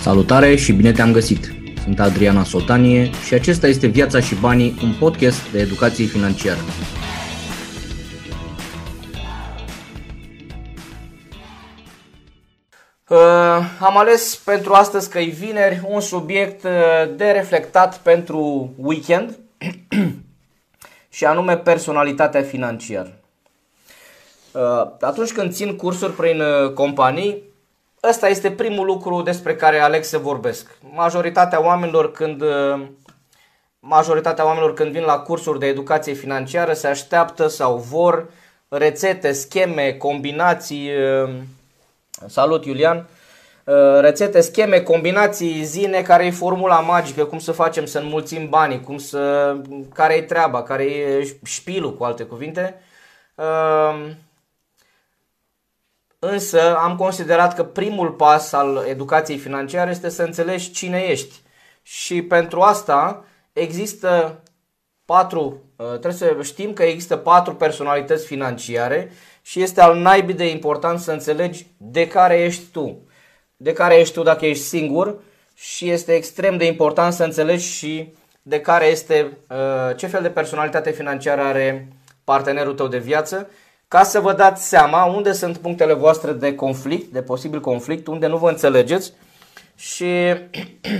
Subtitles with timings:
[0.00, 1.52] Salutare și bine te-am găsit!
[1.82, 6.58] Sunt Adriana Sotanie și acesta este Viața și Banii, un podcast de educație financiară.
[13.08, 13.18] Uh,
[13.80, 16.70] am ales pentru astăzi că e vineri un subiect uh,
[17.16, 19.38] de reflectat pentru weekend
[21.16, 23.20] și anume personalitatea financiară.
[24.52, 24.60] Uh,
[25.00, 27.49] atunci când țin cursuri prin uh, companii,
[28.08, 30.76] ăsta este primul lucru despre care aleg să vorbesc.
[30.94, 32.86] Majoritatea oamenilor când uh,
[33.80, 38.30] majoritatea oamenilor când vin la cursuri de educație financiară se așteaptă sau vor
[38.68, 40.90] rețete, scheme, combinații.
[42.26, 43.08] Salut Iulian!
[44.00, 48.98] Rețete, scheme, combinații, zine care e formula magică, cum să facem să înmulțim banii, cum
[48.98, 49.56] să,
[49.94, 52.80] care e treaba, care e șpilul cu alte cuvinte.
[56.22, 61.34] Însă am considerat că primul pas al educației financiare este să înțelegi cine ești.
[61.82, 64.42] Și pentru asta există
[65.04, 69.12] patru, uh, trebuie să știm că există patru personalități financiare
[69.42, 73.08] și este al naibii de important să înțelegi de care ești tu.
[73.56, 75.18] De care ești tu dacă ești singur
[75.54, 80.30] și este extrem de important să înțelegi și de care este, uh, ce fel de
[80.30, 81.88] personalitate financiară are
[82.24, 83.50] partenerul tău de viață
[83.90, 88.26] ca să vă dați seama unde sunt punctele voastre de conflict, de posibil conflict, unde
[88.26, 89.12] nu vă înțelegeți
[89.76, 90.06] și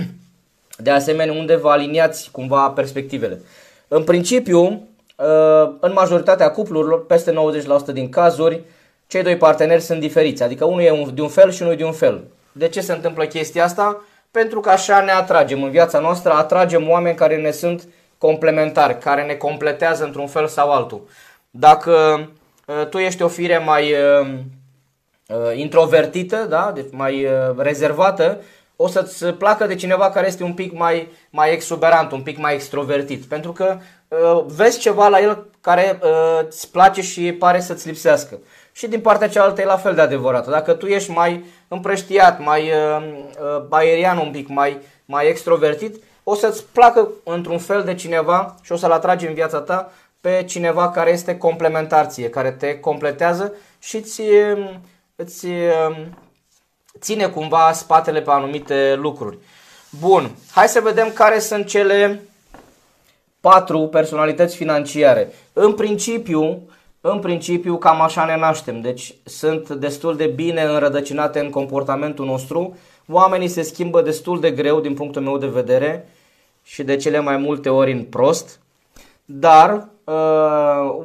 [0.85, 3.41] de asemenea unde vă aliniați cumva perspectivele.
[3.87, 7.33] În principiu, uh, în majoritatea cuplurilor, peste
[7.89, 8.61] 90% din cazuri,
[9.07, 11.85] cei doi parteneri sunt diferiți, adică unul e de un fel și unul e de
[11.85, 12.23] un fel.
[12.51, 14.03] De ce se întâmplă chestia asta?
[14.31, 19.23] Pentru că așa ne atragem în viața noastră, atragem oameni care ne sunt complementari, care
[19.23, 21.01] ne completează într-un fel sau altul.
[21.49, 22.40] Dacă Uh,
[22.89, 24.27] tu ești o fire mai uh,
[25.27, 26.71] uh, introvertită, da?
[26.75, 28.41] deci mai rezervată,
[28.81, 32.53] o să-ți placă de cineva care este un pic mai, mai exuberant, un pic mai
[32.53, 33.25] extrovertit.
[33.25, 38.39] Pentru că uh, vezi ceva la el care uh, îți place și pare să-ți lipsească.
[38.71, 40.49] Și din partea cealaltă e la fel de adevărat.
[40.49, 43.03] Dacă tu ești mai împrăștiat, mai uh,
[43.57, 48.71] uh, aerian un pic, mai, mai extrovertit, o să-ți placă într-un fel de cineva și
[48.71, 53.53] o să-l atragi în viața ta pe cineva care este complementar ție, care te completează
[53.79, 54.21] și îți,
[55.15, 55.47] îți
[56.99, 59.37] ține cumva spatele pe anumite lucruri.
[59.99, 62.21] Bun, hai să vedem care sunt cele
[63.39, 65.33] patru personalități financiare.
[65.53, 66.69] În principiu,
[67.01, 72.77] în principiu cam așa ne naștem, deci sunt destul de bine înrădăcinate în comportamentul nostru.
[73.07, 76.07] Oamenii se schimbă destul de greu din punctul meu de vedere
[76.63, 78.59] și de cele mai multe ori în prost,
[79.25, 79.83] dar uh,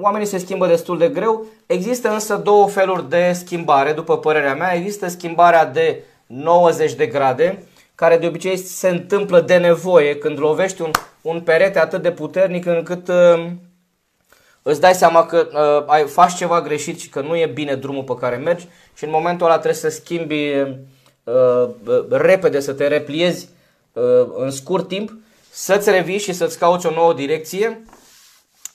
[0.00, 1.44] oamenii se schimbă destul de greu.
[1.66, 4.74] Există însă două feluri de schimbare, după părerea mea.
[4.74, 7.64] Există schimbarea de 90 de grade,
[7.94, 10.90] care de obicei se întâmplă de nevoie când lovești un,
[11.20, 13.46] un perete atât de puternic încât uh,
[14.62, 18.02] îți dai seama că uh, ai, faci ceva greșit și că nu e bine drumul
[18.02, 20.72] pe care mergi și în momentul ăla trebuie să schimbi uh,
[21.24, 23.48] uh, repede, să te repliezi
[23.92, 25.12] uh, în scurt timp,
[25.50, 27.82] să-ți revii și să-ți cauți o nouă direcție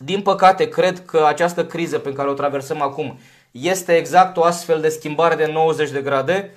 [0.04, 3.20] din păcate, cred că această criză pe care o traversăm acum
[3.52, 6.56] este exact o astfel de schimbare de 90 de grade.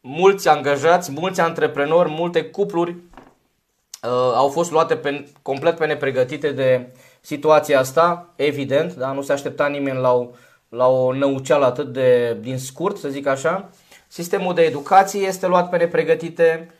[0.00, 6.88] Mulți angajați, mulți antreprenori, multe cupluri uh, au fost luate pe, complet pe nepregătite de
[7.20, 9.12] situația asta, evident, da?
[9.12, 10.28] nu se aștepta nimeni la o,
[10.68, 13.70] la o năuceală atât de din scurt, să zic așa.
[14.08, 16.74] Sistemul de educație este luat pe nepregătite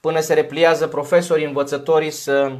[0.00, 2.52] până se repliază profesorii, învățătorii să,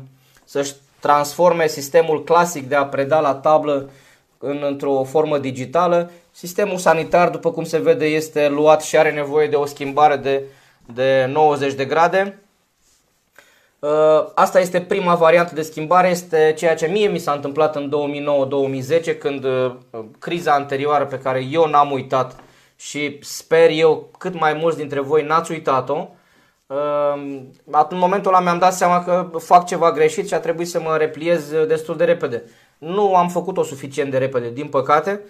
[0.44, 3.90] să-și transforme sistemul clasic de a preda la tablă
[4.38, 6.10] în, într-o formă digitală.
[6.30, 10.42] Sistemul sanitar, după cum se vede, este luat și are nevoie de o schimbare de,
[10.94, 12.42] de 90 de grade.
[13.78, 13.90] Uh,
[14.34, 17.92] asta este prima variantă de schimbare, este ceea ce mie mi s-a întâmplat în
[19.14, 19.72] 2009-2010 când uh,
[20.18, 22.36] criza anterioară pe care eu n-am uitat
[22.76, 26.18] și sper eu cât mai mulți dintre voi n-ați uitat-o, Ehm,
[27.88, 30.96] în momentul ăla mi-am dat seama că fac ceva greșit și a trebuit să mă
[30.96, 32.44] repliez destul de repede.
[32.78, 35.20] Nu am făcut-o suficient de repede, din păcate,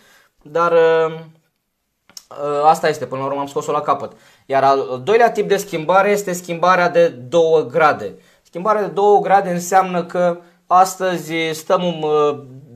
[0.43, 4.13] dar ehm, ehm, asta este, până la urmă am scos-o la capăt.
[4.47, 8.15] Iar al doilea tip de schimbare este schimbarea de 2 grade.
[8.43, 12.05] Schimbarea de 2 grade înseamnă că astăzi stăm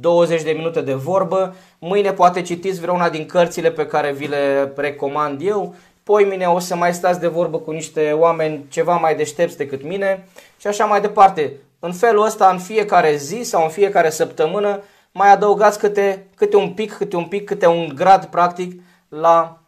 [0.01, 4.73] 20 de minute de vorbă, mâine poate citiți vreuna din cărțile pe care vi le
[4.77, 9.17] recomand eu poi mine o să mai stați de vorbă cu niște oameni ceva mai
[9.17, 11.53] deștepți decât mine și așa mai departe.
[11.79, 16.73] În felul ăsta, în fiecare zi sau în fiecare săptămână, mai adăugați câte, câte un
[16.73, 19.59] pic, câte un pic, câte un grad practic la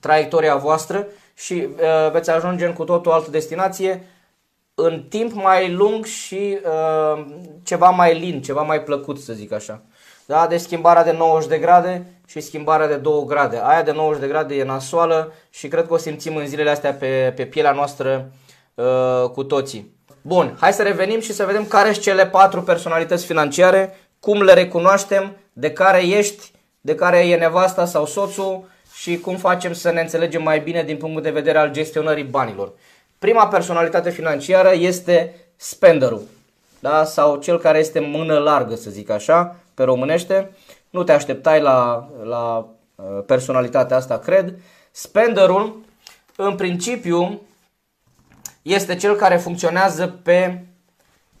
[0.00, 4.06] traiectoria voastră și uh, veți ajunge în cu totul altă destinație
[4.74, 7.26] în timp mai lung și uh,
[7.62, 9.82] ceva mai lin, ceva mai plăcut să zic așa.
[10.26, 10.46] Da?
[10.46, 13.60] Deci schimbarea de 90 de grade și schimbarea de 2 grade.
[13.62, 16.92] Aia de 90 de grade e nasoală și cred că o simțim în zilele astea
[16.92, 18.30] pe, pe pielea noastră
[18.74, 19.92] uh, cu toții.
[20.22, 24.52] Bun, hai să revenim și să vedem care sunt cele patru personalități financiare, cum le
[24.52, 30.00] recunoaștem, de care ești, de care e nevasta sau soțul și cum facem să ne
[30.00, 32.72] înțelegem mai bine din punct de vedere al gestionării banilor.
[33.18, 36.22] Prima personalitate financiară este spenderul,
[36.80, 37.04] da?
[37.04, 40.50] sau cel care este mână largă, să zic așa, pe românește.
[40.90, 44.54] Nu te așteptai la, la uh, personalitatea asta, cred.
[44.90, 45.80] Spenderul,
[46.36, 47.40] în principiu,
[48.62, 50.64] este cel care funcționează pe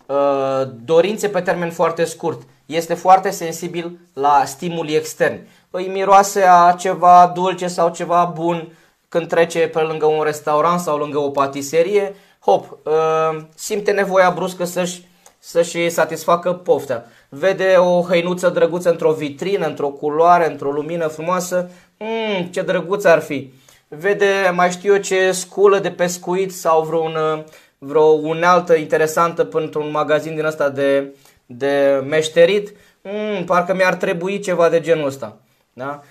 [0.06, 2.42] uh, dorințe pe termen foarte scurt.
[2.66, 5.48] Este foarte sensibil la stimuli externi.
[5.70, 8.72] Îi miroase a ceva dulce sau ceva bun
[9.08, 14.64] când trece pe lângă un restaurant sau lângă o patiserie, hop, uh, simte nevoia bruscă
[14.64, 15.06] să-și,
[15.38, 17.04] să-și satisfacă poftea.
[17.38, 23.20] Vede o hăinuță drăguță într-o vitrină, într-o culoare, într-o lumină frumoasă, mm, ce drăguț ar
[23.20, 23.52] fi
[23.98, 27.44] vede mai știu eu ce sculă de pescuit sau vreun,
[27.78, 31.14] vreo unealtă interesantă într-un magazin din ăsta de,
[31.46, 32.72] de meșterit,
[33.02, 35.36] mm, parcă mi-ar trebui ceva de genul ăsta.
[35.72, 36.02] Da?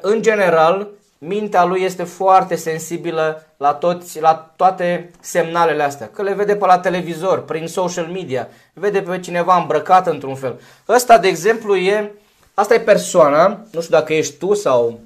[0.00, 6.10] În general, mintea lui este foarte sensibilă la, toți, la toate semnalele astea.
[6.12, 10.60] Că le vede pe la televizor, prin social media, vede pe cineva îmbrăcat într-un fel.
[10.88, 12.12] Ăsta, de exemplu, e,
[12.54, 15.00] asta e persoana, nu știu dacă ești tu sau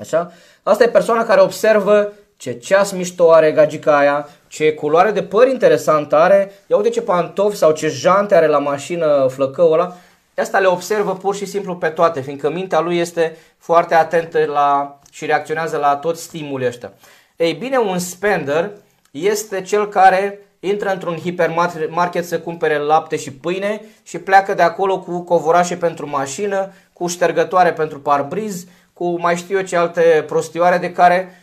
[0.00, 0.32] așa,
[0.68, 5.48] Asta e persoana care observă ce ceas mișto are gagica aia, ce culoare de păr
[5.48, 9.96] interesant are, ia uite ce pantofi sau ce jante are la mașină flăcăul ăla.
[10.36, 14.98] Asta le observă pur și simplu pe toate, fiindcă mintea lui este foarte atentă la,
[15.10, 16.92] și reacționează la toți stimulii ăștia.
[17.38, 18.72] Ei bine, un spender
[19.10, 25.00] este cel care intră într-un hipermarket să cumpere lapte și pâine și pleacă de acolo
[25.00, 30.78] cu covorașe pentru mașină, cu ștergătoare pentru parbriz, cu mai știu eu ce alte prostioare
[30.78, 31.34] de care,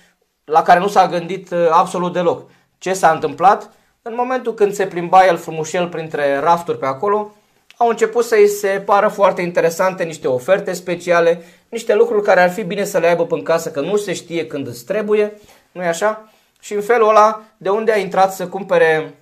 [0.46, 2.50] la care nu s-a gândit uh, absolut deloc.
[2.78, 3.72] Ce s-a întâmplat?
[4.02, 7.36] În momentul când se plimba el frumușel printre rafturi pe acolo,
[7.78, 12.64] au început să-i se pară foarte interesante niște oferte speciale, niște lucruri care ar fi
[12.64, 15.34] bine să le aibă în casă, că nu se știe când îți trebuie,
[15.76, 16.30] nu e așa?
[16.60, 19.20] Și în felul ăla, de unde a intrat să cumpere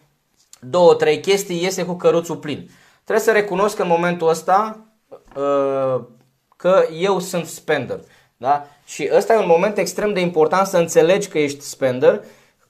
[0.59, 2.69] două, trei chestii, iese cu căruțul plin.
[3.03, 4.79] Trebuie să recunosc în momentul ăsta
[5.35, 6.01] uh,
[6.57, 7.99] că eu sunt spender.
[8.37, 8.67] Da?
[8.85, 12.23] Și ăsta e un moment extrem de important să înțelegi că ești spender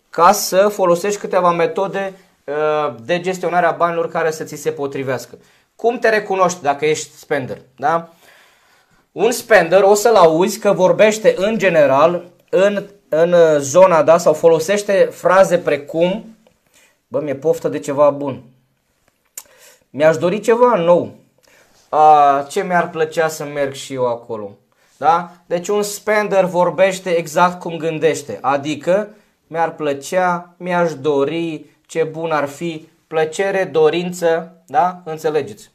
[0.09, 2.13] ca să folosești câteva metode
[2.43, 5.37] uh, de gestionare a banilor care să ți se potrivească.
[5.75, 7.57] Cum te recunoști dacă ești spender?
[7.75, 8.09] Da?
[9.11, 12.85] Un spender o să-l auzi că vorbește în general în,
[13.15, 16.33] în zona da, sau folosește fraze precum
[17.13, 18.43] Bă, mi-e poftă de ceva bun.
[19.89, 21.15] Mi-aș dori ceva nou.
[21.89, 24.57] A, ce mi-ar plăcea să merg și eu acolo.
[24.97, 25.31] Da?
[25.45, 29.09] Deci un spender vorbește exact cum gândește, adică
[29.47, 35.01] mi-ar plăcea, mi-aș dori, ce bun ar fi, plăcere, dorință, da?
[35.03, 35.71] Înțelegeți?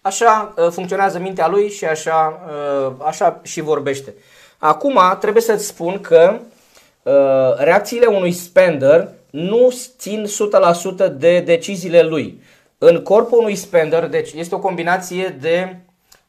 [0.00, 4.14] Așa uh, funcționează mintea lui și așa, uh, așa și vorbește.
[4.58, 6.38] Acum trebuie să-ți spun că
[7.02, 7.12] uh,
[7.56, 10.26] reacțiile unui spender nu țin
[11.06, 12.42] 100% de deciziile lui.
[12.78, 15.76] În corpul unui spender, deci este o combinație de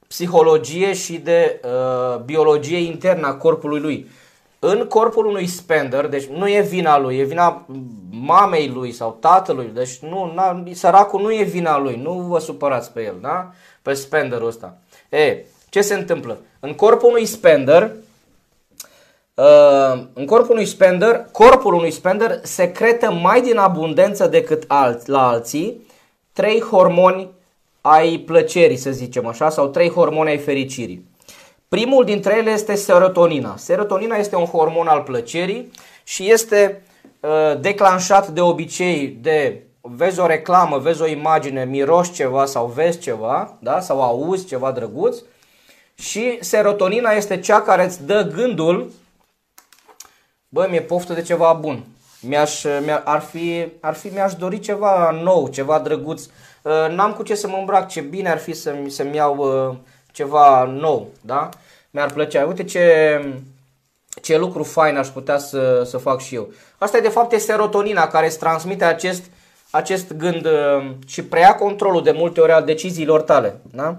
[0.07, 4.09] psihologie și de uh, biologie internă a corpului lui.
[4.59, 7.65] În corpul unui spender, deci nu e vina lui, e vina
[8.09, 12.91] mamei lui sau tatălui, deci nu, na, săracul nu e vina lui, nu vă supărați
[12.91, 13.51] pe el, da?
[13.81, 14.77] Pe spenderul ăsta.
[15.09, 15.37] E,
[15.69, 16.37] ce se întâmplă?
[16.59, 17.89] În corpul unui spender, uh,
[20.13, 25.87] în corpul unui spender, corpul unui spender secretă mai din abundență decât alți, la alții
[26.33, 27.29] trei hormoni
[27.81, 31.05] ai plăcerii, să zicem așa, sau trei hormoni ai fericirii.
[31.67, 33.55] Primul dintre ele este serotonina.
[33.57, 35.71] Serotonina este un hormon al plăcerii
[36.03, 36.83] și este
[37.19, 42.99] uh, declanșat de obicei de vezi o reclamă, vezi o imagine, miroși ceva sau vezi
[42.99, 43.79] ceva, da?
[43.79, 45.17] sau auzi ceva drăguț
[45.95, 48.91] și serotonina este cea care îți dă gândul
[50.49, 51.83] bă, mi-e poftă de ceva bun.
[52.21, 56.27] Mi-aș, mi ar, fi, ar fi, mi-aș dori ceva nou, ceva drăguț,
[56.61, 59.75] Uh, n-am cu ce să mă îmbrac, ce bine ar fi să-mi, să-mi iau uh,
[60.11, 61.49] ceva nou, da?
[61.91, 62.45] Mi-ar plăcea.
[62.45, 63.19] Uite ce,
[64.21, 66.49] ce lucru fain aș putea să, să fac și eu.
[66.77, 69.23] Asta e de fapt e serotonina care îți transmite acest,
[69.69, 73.61] acest gând uh, și preia controlul de multe ori al deciziilor tale.
[73.71, 73.97] Da?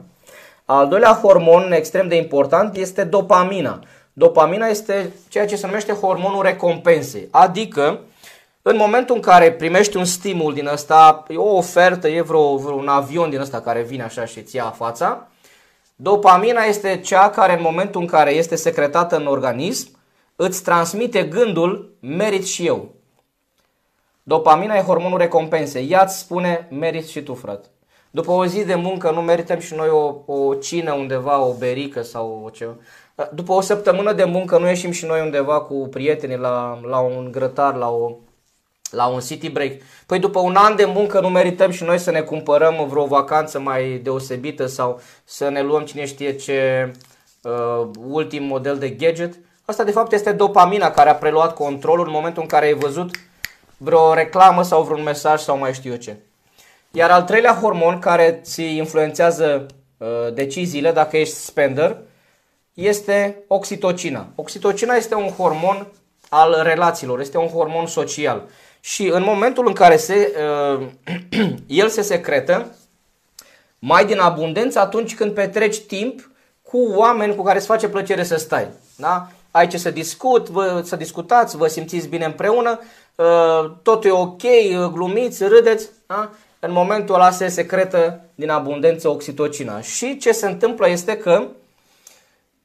[0.65, 3.81] Al doilea hormon extrem de important este dopamina.
[4.21, 8.01] Dopamina este ceea ce se numește hormonul recompensei, adică
[8.63, 12.75] în momentul în care primești un stimul din ăsta, e o ofertă, e vreo, vreo
[12.75, 15.29] un avion din ăsta care vine așa și îți ia fața,
[15.97, 19.89] dopamina este cea care în momentul în care este secretată în organism,
[20.37, 22.95] îți transmite gândul merit și eu.
[24.23, 25.91] Dopamina e hormonul recompensei.
[25.91, 27.69] Ea îți spune merit și tu, frate.
[28.11, 32.03] După o zi de muncă nu merităm și noi o, o cină undeva, o berică
[32.03, 32.75] sau o ceva.
[33.33, 37.29] După o săptămână de muncă nu ieșim și noi undeva cu prietenii la, la un
[37.33, 38.13] grătar, la, o,
[38.91, 39.73] la un city break.
[40.07, 43.61] Păi după un an de muncă nu merităm și noi să ne cumpărăm vreo vacanță
[43.61, 46.91] mai deosebită sau să ne luăm cine știe ce
[47.43, 49.39] uh, ultim model de gadget.
[49.65, 53.11] Asta de fapt este dopamina care a preluat controlul în momentul în care ai văzut
[53.77, 56.17] vreo reclamă sau vreun mesaj sau mai știu eu ce.
[56.91, 59.67] Iar al treilea hormon care ți influențează
[59.99, 61.97] uh, deciziile dacă ești spender
[62.81, 64.27] este oxitocina.
[64.35, 65.87] Oxitocina este un hormon
[66.29, 68.43] al relațiilor, este un hormon social.
[68.81, 70.33] Și în momentul în care se,
[70.79, 70.87] uh,
[71.83, 72.77] el se secretă,
[73.79, 76.31] mai din abundență atunci când petreci timp
[76.63, 78.69] cu oameni cu care îți face plăcere să stai.
[78.97, 79.29] Da?
[79.51, 82.81] Ai ce să discut, vă, să discutați, vă simțiți bine împreună,
[83.15, 84.43] uh, totul e ok,
[84.93, 85.89] glumiți, râdeți.
[86.07, 86.31] Da?
[86.61, 89.81] În momentul ăla se secretă din abundență oxitocina.
[89.81, 91.47] Și ce se întâmplă este că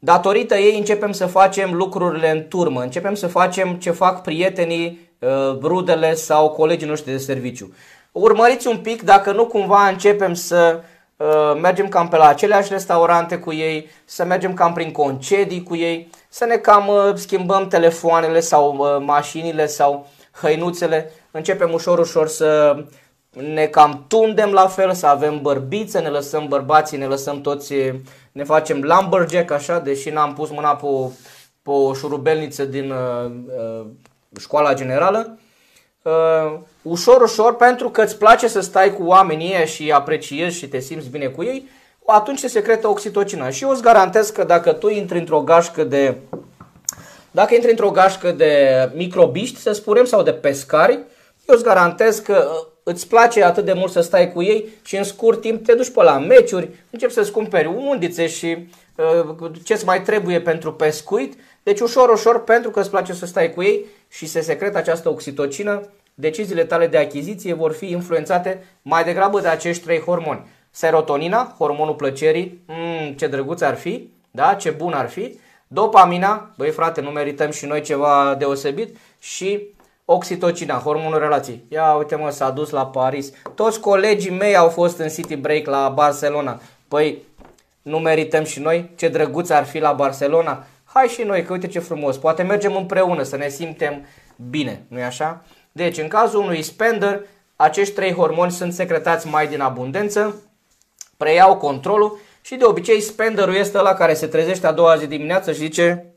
[0.06, 5.58] datorită ei începem să facem lucrurile în turmă, începem să facem ce fac prietenii, uh,
[5.62, 7.74] rudele sau colegii noștri de serviciu.
[8.12, 10.80] Urmăriți un pic dacă nu cumva începem să
[11.18, 15.76] uh, mergem cam pe la aceleași restaurante cu ei, să mergem cam prin concedii cu
[15.76, 20.08] ei, să ne cam uh, schimbăm telefoanele sau mașinile sau
[20.42, 22.76] hăinuțele, începem ușor ușor să
[23.54, 27.74] ne cam tundem la fel, să avem bărbițe, ne lăsăm bărbații, ne lăsăm toți,
[28.36, 31.10] ne facem lumberjack așa, deși n-am pus mâna pe o,
[31.62, 33.86] pe o șurubelniță din uh, uh,
[34.40, 35.40] școala generală.
[36.02, 40.68] Uh, ușor, ușor, pentru că îți place să stai cu oamenii ăia și apreciezi și
[40.68, 41.70] te simți bine cu ei,
[42.06, 43.50] atunci se secretă oxitocina.
[43.50, 46.18] Și eu îți garantez că dacă tu intri într-o gașcă de
[47.32, 50.94] dacă intri într-o gașcă de microbiști, să spunem, sau de pescari,
[51.48, 54.98] eu îți garantez că uh, îți place atât de mult să stai cu ei și
[54.98, 59.86] în scurt timp te duci pe la meciuri, începi să-ți cumperi undițe și uh, ce-ți
[59.86, 61.34] mai trebuie pentru pescuit.
[61.64, 65.10] Deci ușor, ușor, pentru că îți place să stai cu ei și se secretă această
[65.10, 70.48] oxitocină, deciziile tale de achiziție vor fi influențate mai degrabă de acești trei hormoni.
[70.72, 75.40] Serotonina, hormonul plăcerii, mm, ce drăguț ar fi, da, ce bun ar fi.
[75.68, 78.98] Dopamina, băi frate, nu merităm și noi ceva deosebit.
[79.20, 79.68] Și
[80.06, 81.64] Oxitocina, hormonul relației.
[81.68, 83.32] Ia uite mă, s-a dus la Paris.
[83.56, 86.62] Toți colegii mei au fost în City Break la Barcelona.
[86.88, 87.22] Păi,
[87.82, 88.92] nu merităm și noi?
[88.96, 90.66] Ce drăguț ar fi la Barcelona?
[90.84, 92.18] Hai și noi, că uite ce frumos.
[92.18, 94.06] Poate mergem împreună să ne simtem
[94.50, 95.44] bine, nu-i așa?
[95.72, 97.22] Deci, în cazul unui spender,
[97.56, 100.42] acești trei hormoni sunt secretați mai din abundență,
[101.18, 105.52] preiau controlul și de obicei spenderul este la care se trezește a doua zi dimineață
[105.52, 106.15] și zice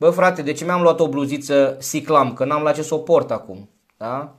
[0.00, 2.32] Bă, frate, de ce mi-am luat o bluziță Siclam?
[2.32, 3.68] Că n-am la ce să o port acum.
[3.96, 4.34] Da?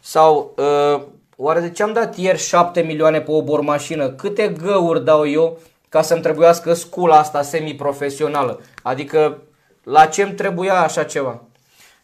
[0.00, 1.02] Sau, uh,
[1.36, 4.08] oare de ce am dat ieri 7 milioane pe o bormașină?
[4.08, 8.60] Câte găuri dau eu ca să-mi trebuiască scula asta semi-profesională?
[8.82, 9.42] Adică,
[9.82, 11.42] la ce îmi trebuia așa ceva?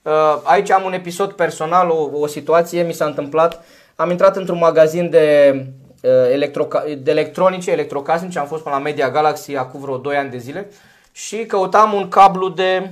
[0.03, 3.65] Uh, aici am un episod personal, o, o situație, mi s-a întâmplat.
[3.97, 5.55] Am intrat într-un magazin de,
[6.03, 10.31] uh, electro, de electronice, electrocasnice, am fost până la Media Galaxy acum vreo 2 ani
[10.31, 10.69] de zile
[11.27, 12.91] și căutam un cablu de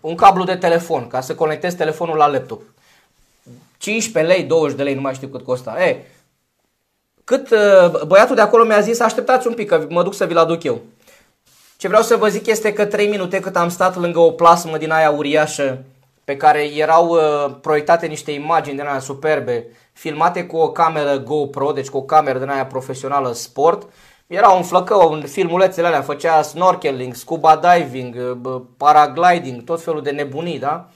[0.00, 2.62] un cablu de telefon ca să conectez telefonul la laptop.
[3.78, 5.84] 15 lei, 20 de lei, nu mai știu cât costa.
[5.84, 6.06] E,
[7.24, 10.38] cât uh, băiatul de acolo mi-a zis, așteptați un pic că mă duc să vi-l
[10.38, 10.80] aduc eu.
[11.76, 14.76] Ce vreau să vă zic este că 3 minute cât am stat lângă o plasmă
[14.76, 15.84] din aia uriașă
[16.24, 21.72] pe care erau uh, proiectate niște imagini din aia superbe, filmate cu o cameră GoPro,
[21.72, 23.88] deci cu o cameră din aia profesională sport,
[24.30, 28.38] era un flăcău, în filmulețele alea, făcea snorkeling, scuba diving,
[28.76, 30.88] paragliding, tot felul de nebunii, da?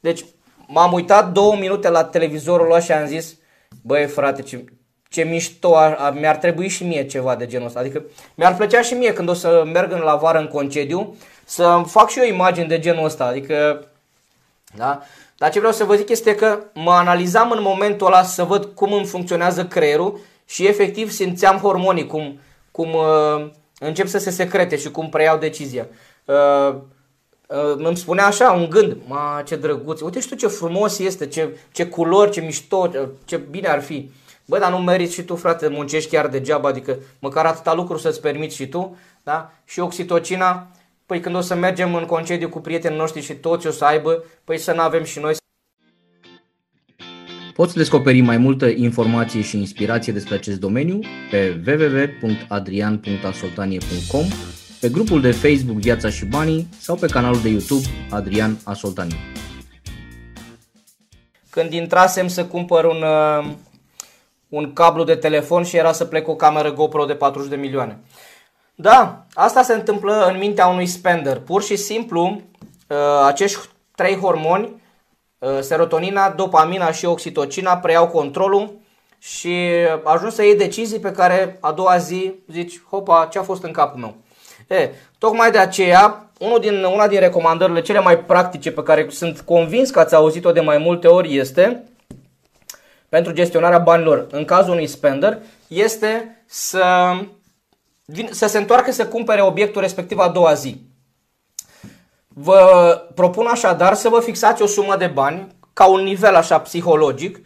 [0.00, 0.24] Deci
[0.66, 3.36] m-am uitat două minute la televizorul ăla și am zis,
[3.82, 4.64] băi frate, ce,
[5.08, 7.80] ce mișto, a, a, mi-ar trebui și mie ceva de genul ăsta.
[7.80, 8.02] Adică
[8.34, 12.10] mi-ar plăcea și mie când o să merg în la vară în concediu să fac
[12.10, 13.24] și eu imagini de genul ăsta.
[13.24, 13.86] Adică,
[14.76, 15.02] da?
[15.36, 18.64] Dar ce vreau să vă zic este că mă analizam în momentul ăla să văd
[18.64, 22.38] cum îmi funcționează creierul și efectiv simțeam hormonii, cum
[22.72, 25.86] cum uh, încep să se secrete și cum preiau decizia.
[26.24, 26.74] Uh,
[27.46, 31.26] uh, îmi spunea așa un gând, ma ce drăguț, uite și tu ce frumos este,
[31.26, 32.90] ce, ce culori, ce mișto,
[33.24, 34.10] ce bine ar fi.
[34.44, 38.20] Bă, dar nu meriți și tu, frate, muncești chiar degeaba, adică măcar atâta lucru să-ți
[38.20, 39.52] permiți și tu, da?
[39.64, 40.66] Și oxitocina,
[41.12, 44.24] Păi când o să mergem în concediu cu prietenii noștri și toți o să aibă,
[44.44, 45.34] păi să nu avem și noi.
[47.54, 54.24] Poți descoperi mai multă informație și inspirație despre acest domeniu pe www.adrian.asoltanie.com,
[54.80, 59.16] pe grupul de Facebook Viața și Banii sau pe canalul de YouTube Adrian Asoltanie.
[61.50, 63.44] Când intrasem să cumpăr un, uh,
[64.48, 67.56] un cablu de telefon și era să plec cu o cameră GoPro de 40 de
[67.56, 67.98] milioane.
[68.74, 71.38] Da, asta se întâmplă în mintea unui spender.
[71.38, 72.40] Pur și simplu,
[72.88, 73.58] uh, acești
[73.94, 74.72] trei hormoni, uh,
[75.60, 78.80] serotonina, dopamina și oxitocina, preiau controlul
[79.18, 79.70] și
[80.04, 83.72] ajungi să iei decizii pe care a doua zi zici, hopa, ce a fost în
[83.72, 84.16] capul meu.
[84.78, 89.40] E, tocmai de aceea, unul din, una din recomandările cele mai practice pe care sunt
[89.40, 91.84] convins că ați auzit-o de mai multe ori este
[93.08, 97.14] pentru gestionarea banilor în cazul unui spender este să
[98.30, 100.80] să se întoarcă să cumpere obiectul respectiv a doua zi.
[102.34, 107.40] Vă propun așadar să vă fixați o sumă de bani ca un nivel așa psihologic.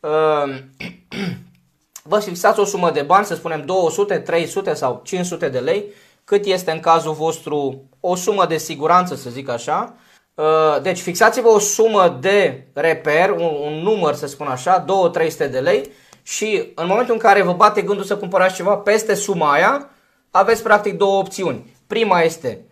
[0.00, 0.70] Ehm,
[2.10, 5.84] vă fixați o sumă de bani, să spunem 200, 300 sau 500 de lei,
[6.24, 9.94] cât este în cazul vostru o sumă de siguranță, să zic așa.
[10.34, 15.58] Ehm, deci fixați-vă o sumă de reper, un, un număr să spun așa, 2-300 de
[15.58, 15.90] lei
[16.22, 19.90] și în momentul în care vă bate gândul să cumpărați ceva peste suma aia,
[20.30, 21.74] aveți practic două opțiuni.
[21.86, 22.64] Prima este,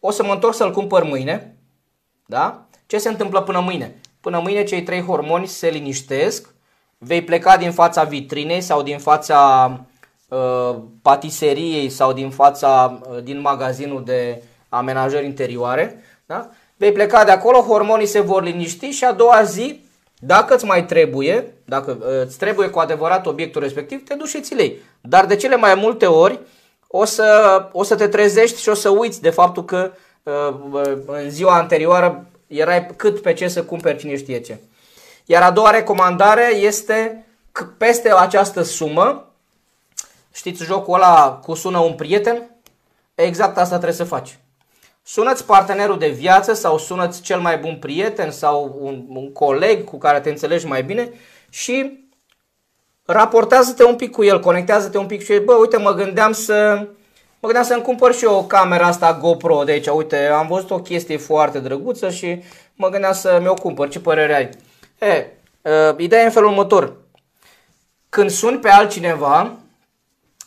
[0.00, 1.56] o să mă întorc să-l cumpăr mâine,
[2.26, 2.66] da?
[2.86, 4.00] Ce se întâmplă până mâine?
[4.20, 6.54] Până mâine cei trei hormoni se liniștesc,
[6.98, 9.70] vei pleca din fața vitrinei sau din fața
[10.28, 16.50] uh, patiseriei sau din fața, uh, din magazinul de amenajări interioare, da?
[16.76, 19.84] Vei pleca de acolo, hormonii se vor liniști și a doua zi,
[20.18, 24.40] dacă îți mai trebuie, dacă uh, îți trebuie cu adevărat obiectul respectiv, te duci și
[24.40, 24.80] ți lei.
[25.00, 26.38] Dar de cele mai multe ori,
[26.90, 29.92] o să, o să te trezești și o să uiți de faptul că
[30.22, 30.54] uh,
[31.06, 34.58] în ziua anterioară erai cât pe ce să cumperi cine știe ce.
[35.24, 39.32] Iar a doua recomandare este că peste această sumă,
[40.32, 42.50] știți jocul ăla cu sună un prieten?
[43.14, 44.38] Exact asta trebuie să faci.
[45.02, 49.98] Sună-ți partenerul de viață sau sună-ți cel mai bun prieten sau un, un coleg cu
[49.98, 51.12] care te înțelegi mai bine
[51.48, 52.07] și
[53.10, 56.86] raportează-te un pic cu el, conectează-te un pic și bă, uite, mă gândeam să
[57.40, 60.80] mă gândeam să-mi cumpăr și eu camera asta GoPro de aici, uite, am văzut o
[60.80, 62.42] chestie foarte drăguță și
[62.74, 64.48] mă gândeam să mi-o cumpăr, ce părere ai?
[65.08, 65.26] E,
[65.62, 66.96] uh, ideea e în felul următor.
[68.08, 69.52] Când suni pe altcineva,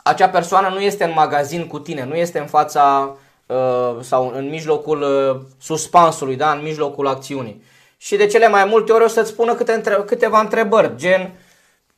[0.02, 4.48] acea persoană nu este în magazin cu tine, nu este în fața uh, sau în
[4.48, 7.62] mijlocul uh, suspansului, da, în mijlocul acțiunii.
[7.96, 11.32] Și de cele mai multe ori o să-ți spună câte, câteva întrebări, gen,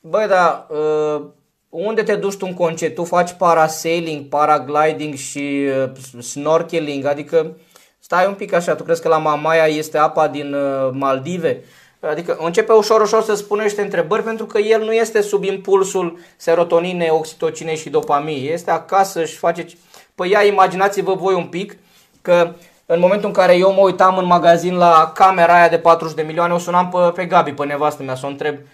[0.06, 1.24] Băi, da, uh,
[1.68, 2.94] unde te duci tu în concert?
[2.94, 7.56] Tu faci parasailing, paragliding și uh, snorkeling, adică
[7.98, 11.62] stai un pic așa, tu crezi că la Mamaia este apa din uh, Maldive?
[12.00, 16.18] Adică începe ușor, ușor să spună niște întrebări pentru că el nu este sub impulsul
[16.36, 18.50] serotoninei, oxitocinei și dopamii.
[18.52, 19.66] Este acasă și face...
[20.14, 21.76] Păi ia, imaginați-vă voi un pic
[22.22, 22.54] că
[22.86, 26.22] în momentul în care eu mă uitam în magazin la camera aia de 40 de
[26.22, 28.70] milioane, o sunam pe, pe Gabi, pe nevastă mea, să o întreb Uh,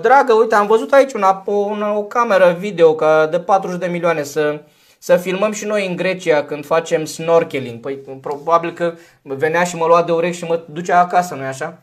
[0.00, 3.86] dragă, uite, am văzut aici una, o, una, o cameră video ca de 40 de
[3.86, 4.60] milioane să,
[4.98, 7.80] să filmăm și noi în Grecia când facem snorkeling.
[7.80, 11.78] Păi probabil că venea și mă lua de urechi și mă ducea acasă, nu-i așa?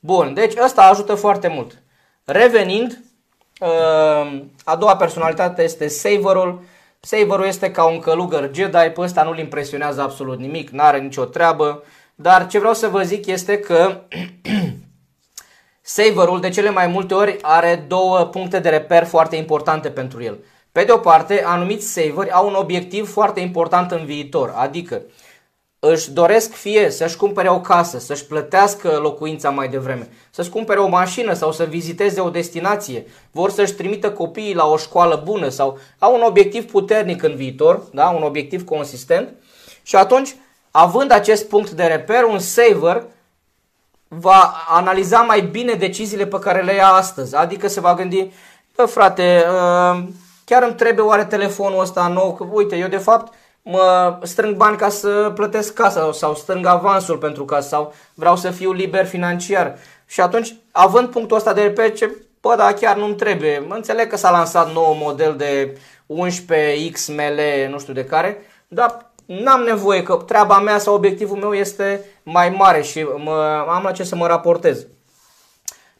[0.00, 1.82] Bun, deci ăsta ajută foarte mult.
[2.24, 3.00] Revenind,
[3.60, 6.62] uh, a doua personalitate este Saverul.
[7.00, 11.82] Saverul este ca un călugăr Jedi, pe ăsta nu-l impresionează absolut nimic, n-are nicio treabă.
[12.14, 14.00] Dar ce vreau să vă zic este că
[15.90, 20.38] Saverul de cele mai multe ori are două puncte de reper foarte importante pentru el.
[20.72, 25.02] Pe de o parte, anumiți saveri au un obiectiv foarte important în viitor, adică
[25.78, 30.88] își doresc fie să-și cumpere o casă, să-și plătească locuința mai devreme, să-și cumpere o
[30.88, 35.78] mașină sau să viziteze o destinație, vor să-și trimită copiii la o școală bună sau
[35.98, 38.08] au un obiectiv puternic în viitor, da?
[38.08, 39.28] un obiectiv consistent
[39.82, 40.36] și atunci,
[40.70, 43.04] având acest punct de reper, un saver
[44.08, 47.36] va analiza mai bine deciziile pe care le ia astăzi.
[47.36, 48.30] Adică se va gândi,
[48.76, 50.02] bă frate, uh,
[50.44, 52.34] chiar îmi trebuie oare telefonul ăsta nou?
[52.34, 57.16] Că uite, eu de fapt mă strâng bani ca să plătesc casa sau strâng avansul
[57.16, 59.78] pentru casă sau vreau să fiu liber financiar.
[60.06, 63.58] Și atunci, având punctul ăsta de reper, ce, bă, da, chiar nu-mi trebuie.
[63.68, 67.40] Mă înțeleg că s-a lansat nou model de 11 XML,
[67.70, 72.48] nu știu de care, dar n-am nevoie că treaba mea sau obiectivul meu este mai
[72.48, 74.86] mare și mă, am la ce să mă raportez.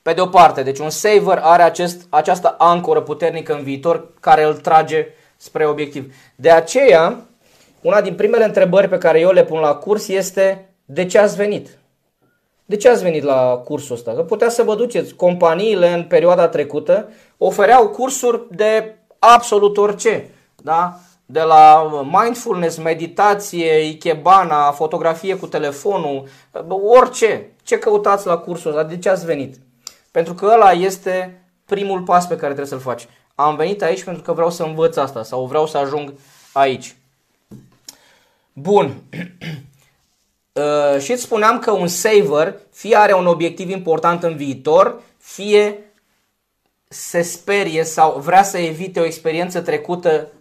[0.02, 4.44] Pe de o parte, deci un saver are acest, această ancoră puternică în viitor care
[4.44, 6.14] îl trage spre obiectiv.
[6.36, 7.16] De aceea,
[7.80, 11.36] una din primele întrebări pe care eu le pun la curs este de ce ați
[11.36, 11.78] venit?
[12.64, 14.12] De ce ați venit la cursul ăsta?
[14.12, 15.14] Că putea să vă duceți.
[15.14, 20.30] Companiile în perioada trecută ofereau cursuri de absolut orice.
[20.56, 20.98] Da?
[21.30, 26.28] De la mindfulness, meditație, ikebana, fotografie cu telefonul,
[27.00, 27.50] orice.
[27.62, 28.82] Ce căutați la cursul ăsta?
[28.82, 29.56] De ce ați venit?
[30.10, 33.08] Pentru că ăla este primul pas pe care trebuie să-l faci.
[33.34, 36.12] Am venit aici pentru că vreau să învăț asta sau vreau să ajung
[36.52, 36.96] aici.
[38.52, 38.94] Bun.
[40.52, 45.78] Uh, și îți spuneam că un saver fie are un obiectiv important în viitor, fie
[46.88, 50.37] se sperie sau vrea să evite o experiență trecută uh,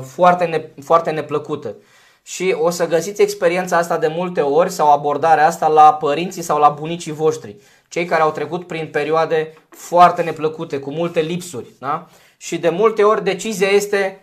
[0.00, 1.76] foarte, ne, foarte neplăcută.
[2.22, 6.58] Și o să găsiți experiența asta de multe ori sau abordarea asta la părinții sau
[6.58, 7.56] la bunicii voștri.
[7.88, 11.66] Cei care au trecut prin perioade foarte neplăcute, cu multe lipsuri.
[11.78, 12.06] Da?
[12.36, 14.20] Și de multe ori decizia este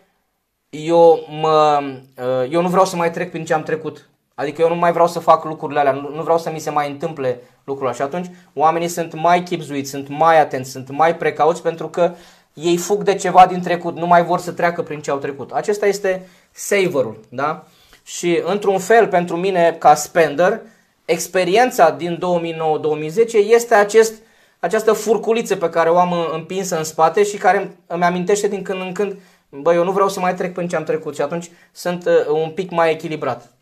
[0.70, 1.84] eu, mă,
[2.18, 4.10] uh, eu nu vreau să mai trec prin ce am trecut.
[4.36, 6.70] Adică eu nu mai vreau să fac lucrurile alea, nu, nu vreau să mi se
[6.70, 11.62] mai întâmple lucrurile Și atunci oamenii sunt mai chipzuiți, sunt mai atenți, sunt mai precauți
[11.62, 12.14] pentru că
[12.56, 15.52] ei fug de ceva din trecut, nu mai vor să treacă prin ce au trecut.
[15.52, 17.64] Acesta este saverul, da?
[18.04, 20.62] Și într-un fel pentru mine ca spender,
[21.06, 24.14] experiența din 2009-2010 este acest,
[24.60, 28.82] această furculiță pe care o am împinsă în spate și care îmi amintește din când
[28.82, 31.52] în când, bă, eu nu vreau să mai trec prin ce am trecut și atunci
[31.72, 33.54] sunt uh, un pic mai echilibrat.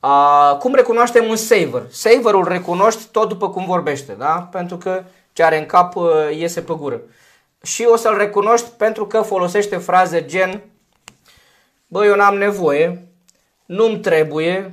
[0.00, 1.82] A, cum recunoaștem un saver?
[1.90, 4.48] Saverul recunoști tot după cum vorbește, da?
[4.52, 6.04] Pentru că ce are în cap uh,
[6.36, 7.00] iese pe gură.
[7.62, 10.62] Și o să-l recunoști pentru că folosește fraze gen
[11.92, 13.06] Bă, eu n-am nevoie,
[13.66, 14.72] nu-mi trebuie,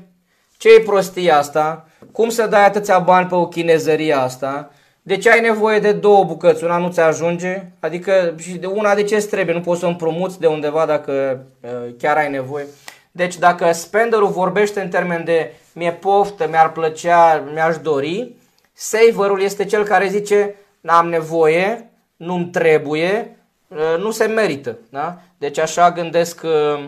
[0.57, 4.71] ce e prostia asta, cum să dai atâția bani pe o chinezărie asta,
[5.01, 8.95] de ce ai nevoie de două bucăți, una nu ți ajunge, adică și de una
[8.95, 12.65] de ce îți trebuie, nu poți să împrumuți de undeva dacă uh, chiar ai nevoie.
[13.11, 18.35] Deci dacă spenderul vorbește în termen de mi-e poftă, mi-ar plăcea, mi-aș dori,
[18.73, 21.86] saverul este cel care zice n-am nevoie,
[22.17, 24.77] nu-mi trebuie, uh, nu se merită.
[24.89, 25.17] Da?
[25.37, 26.83] Deci așa gândesc, uh,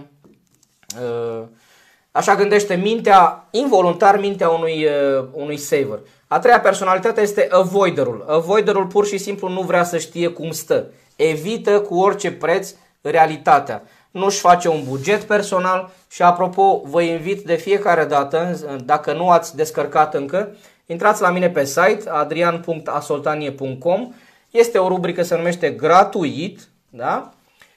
[1.01, 1.43] uh,
[2.11, 4.87] așa gândește mintea, involuntar mintea unui,
[5.31, 5.99] unui saver.
[6.27, 8.25] A treia personalitate este avoiderul.
[8.27, 10.85] Avoiderul pur și simplu nu vrea să știe cum stă.
[11.15, 17.55] Evită cu orice preț realitatea nu-și face un buget personal și apropo, vă invit de
[17.55, 24.13] fiecare dată, dacă nu ați descărcat încă, intrați la mine pe site adrian.asoltanie.com
[24.51, 27.33] este o rubrică se numește gratuit da?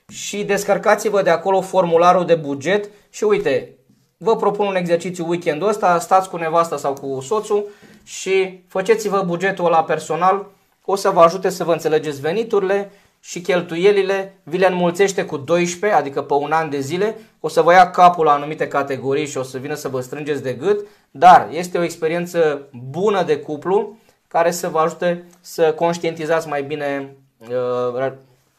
[0.09, 3.77] și descărcați-vă de acolo formularul de buget și uite,
[4.17, 7.69] vă propun un exercițiu weekendul ăsta, stați cu nevasta sau cu soțul
[8.05, 10.47] și faceți-vă bugetul la personal,
[10.85, 14.39] o să vă ajute să vă înțelegeți veniturile și cheltuielile.
[14.43, 17.91] Vi le înmulțește cu 12, adică pe un an de zile, o să vă ia
[17.91, 21.79] capul la anumite categorii și o să vină să vă strângeți de gât, dar este
[21.79, 23.97] o experiență bună de cuplu
[24.33, 28.13] care să vă ajute să conștientizați mai bine uh,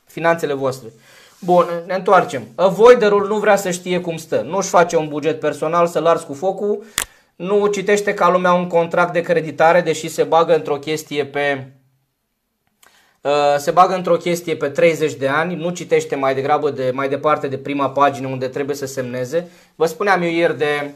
[0.06, 0.88] finanțele voastre.
[1.40, 2.44] Bun, ne întoarcem.
[2.56, 4.42] Avoiderul nu vrea să știe cum stă.
[4.42, 6.84] Nu-și face un buget personal să-l ars cu focul,
[7.36, 11.68] nu citește ca lumea un contract de creditare, deși se bagă într-o chestie pe
[13.24, 17.10] Uh, se bagă într-o chestie pe 30 de ani, nu citește mai degrabă de mai
[17.10, 19.50] departe de prima pagină unde trebuie să semneze.
[19.76, 20.92] Vă spuneam eu ieri de,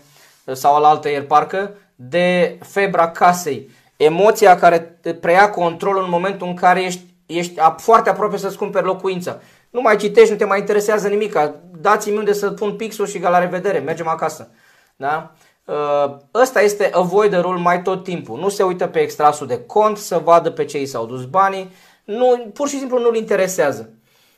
[0.51, 3.69] sau alaltă ieri parcă, de febra casei.
[3.97, 8.85] Emoția care te preia controlul în momentul în care ești, ești foarte aproape să-ți cumperi
[8.85, 9.39] locuința.
[9.69, 11.37] Nu mai citești, nu te mai interesează nimic.
[11.81, 14.51] Dați-mi unde să pun pixul și la revedere, mergem acasă.
[14.95, 15.31] Da?
[15.65, 18.39] Uh, ăsta este avoiderul mai tot timpul.
[18.39, 21.71] Nu se uită pe extrasul de cont să vadă pe ce i s-au dus banii,
[22.03, 23.89] nu, pur și simplu nu-l interesează.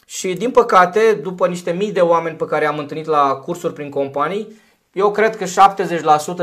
[0.05, 3.89] Și din păcate, după niște mii de oameni pe care am întâlnit la cursuri prin
[3.89, 4.61] companii,
[4.93, 5.45] eu cred că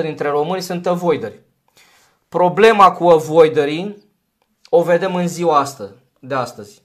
[0.01, 1.41] 70% dintre români sunt avoideri.
[2.29, 4.05] Problema cu avoiderii
[4.69, 6.83] o vedem în ziua asta, de astăzi.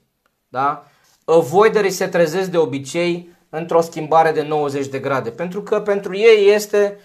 [0.48, 0.84] Da?
[1.24, 5.30] Avoiderii se trezesc de obicei într-o schimbare de 90 de grade.
[5.30, 6.98] Pentru că pentru ei este,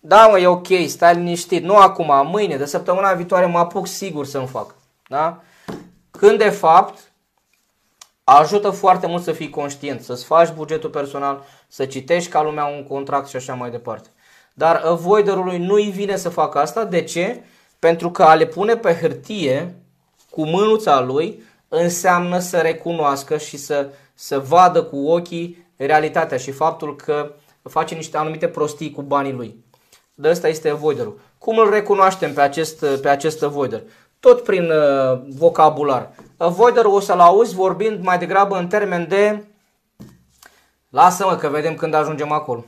[0.00, 4.26] da mă, e ok, stai liniștit, nu acum, mâine, de săptămâna viitoare mă apuc sigur
[4.26, 4.74] să-mi fac.
[5.08, 5.42] Da?
[6.10, 7.12] Când de fapt
[8.24, 12.84] ajută foarte mult să fii conștient, să-ți faci bugetul personal, să citești ca lumea un
[12.84, 14.08] contract și așa mai departe.
[14.54, 16.84] Dar avoiderului nu-i vine să facă asta.
[16.84, 17.42] De ce?
[17.86, 19.74] Pentru că a le pune pe hârtie
[20.30, 26.96] cu mânuța lui înseamnă să recunoască și să, să vadă cu ochii realitatea și faptul
[26.96, 29.64] că face niște anumite prostii cu banii lui.
[30.14, 31.20] De asta este avoiderul.
[31.38, 33.82] Cum îl recunoaștem pe acest, pe acest avoider?
[34.20, 36.10] tot prin uh, vocabular.
[36.36, 39.44] Avoider o să-l auzi vorbind mai degrabă în termen de
[40.88, 42.64] lasă-mă că vedem când ajungem acolo.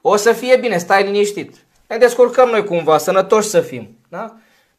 [0.00, 1.56] O să fie bine, stai liniștit.
[1.88, 3.98] Ne descurcăm noi cumva, sănătoși să fim.
[4.08, 4.34] Da?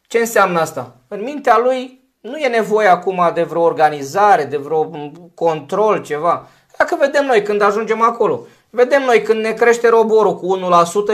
[0.06, 0.96] Ce înseamnă asta?
[1.08, 4.90] În mintea lui nu e nevoie acum de vreo organizare, de vreo
[5.34, 6.46] control, ceva.
[6.78, 10.58] Dacă vedem noi când ajungem acolo, vedem noi când ne crește roborul cu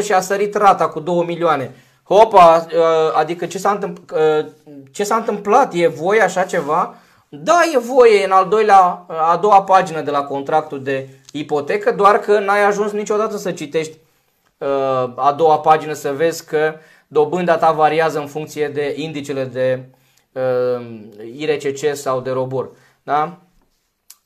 [0.00, 1.74] 1% și a sărit rata cu 2 milioane.
[2.02, 4.46] Hopa, ă, adică ce s-a, întâmplat, ă,
[4.92, 5.74] ce s-a întâmplat?
[5.74, 6.94] E voie așa ceva?
[7.28, 12.18] Da, e voie în al doilea, a doua pagină de la contractul de ipotecă, doar
[12.18, 14.05] că n-ai ajuns niciodată să citești uh,
[15.16, 16.74] a doua pagină să vezi că
[17.06, 19.84] dobânda ta variază în funcție de indicele de
[20.32, 20.86] uh,
[21.36, 22.70] IRCC sau de robor.
[23.02, 23.38] Da?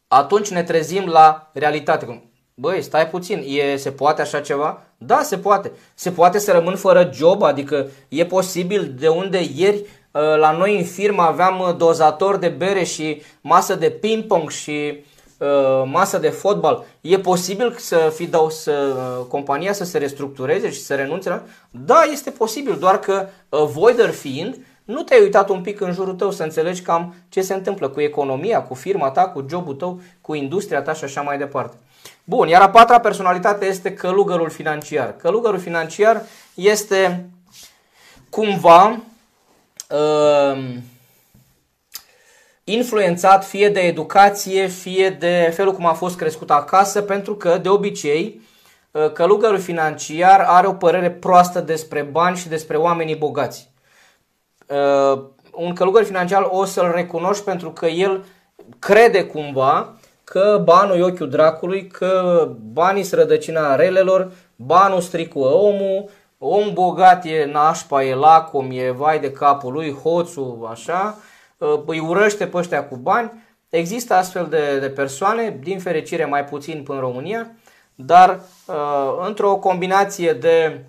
[0.09, 2.31] Atunci ne trezim la realitate.
[2.55, 4.83] Băi, stai puțin, e, se poate așa ceva?
[4.99, 5.73] Da, se poate.
[5.95, 10.79] Se poate să rămân fără job, adică e posibil de unde ieri uh, la noi
[10.79, 15.10] în firmă aveam dozator de bere și masă de ping-pong și Uh,
[15.85, 20.81] masă de fotbal, e posibil să fi dau să uh, compania să se restructureze și
[20.81, 21.42] să renunțe la?
[21.70, 26.31] Da, este posibil, doar că avoider fiind, nu te-ai uitat un pic în jurul tău
[26.31, 30.35] să înțelegi cam ce se întâmplă cu economia, cu firma ta, cu jobul tău, cu
[30.35, 31.76] industria ta și așa mai departe.
[32.24, 35.16] Bun, iar a patra personalitate este călugărul financiar.
[35.16, 36.22] Călugărul financiar
[36.55, 37.31] este
[38.31, 39.00] cumva
[39.90, 40.74] uh,
[42.72, 47.68] influențat fie de educație, fie de felul cum a fost crescut acasă, pentru că, de
[47.68, 48.40] obicei,
[48.90, 53.70] uh, călugărul financiar are o părere proastă despre bani și despre oamenii bogați.
[54.66, 58.24] Uh, un călugăr financiar o să-l recunoști pentru că el
[58.78, 66.11] crede cumva că banul e ochiul dracului, că banii sunt rădăcina relelor, banul stricuă omul,
[66.38, 71.30] om bogat e nașpa, e lacom, e vai de capul lui, hoțul, așa, Uh,
[71.87, 73.33] îi urăște pe ăștia cu bani.
[73.68, 77.51] Există astfel de, de persoane, din fericire mai puțin până în România,
[77.94, 80.85] dar uh, într-o combinație de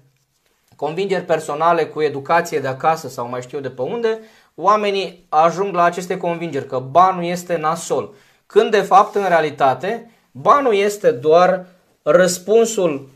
[0.75, 4.19] convingeri personale cu educație de acasă sau mai știu de pe unde,
[4.55, 8.13] oamenii ajung la aceste convingeri că banul este nasol.
[8.45, 11.65] Când de fapt, în realitate, banul este doar
[12.01, 13.09] răspunsul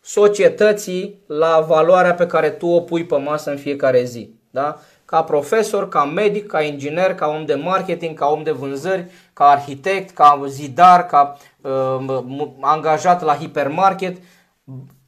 [0.00, 4.34] societății la valoarea pe care tu o pui pe masă în fiecare zi.
[4.50, 4.80] Da?
[5.08, 9.44] Ca profesor, ca medic, ca inginer, ca om de marketing, ca om de vânzări, ca
[9.44, 14.16] arhitect, ca zidar, ca uh, angajat la hipermarket.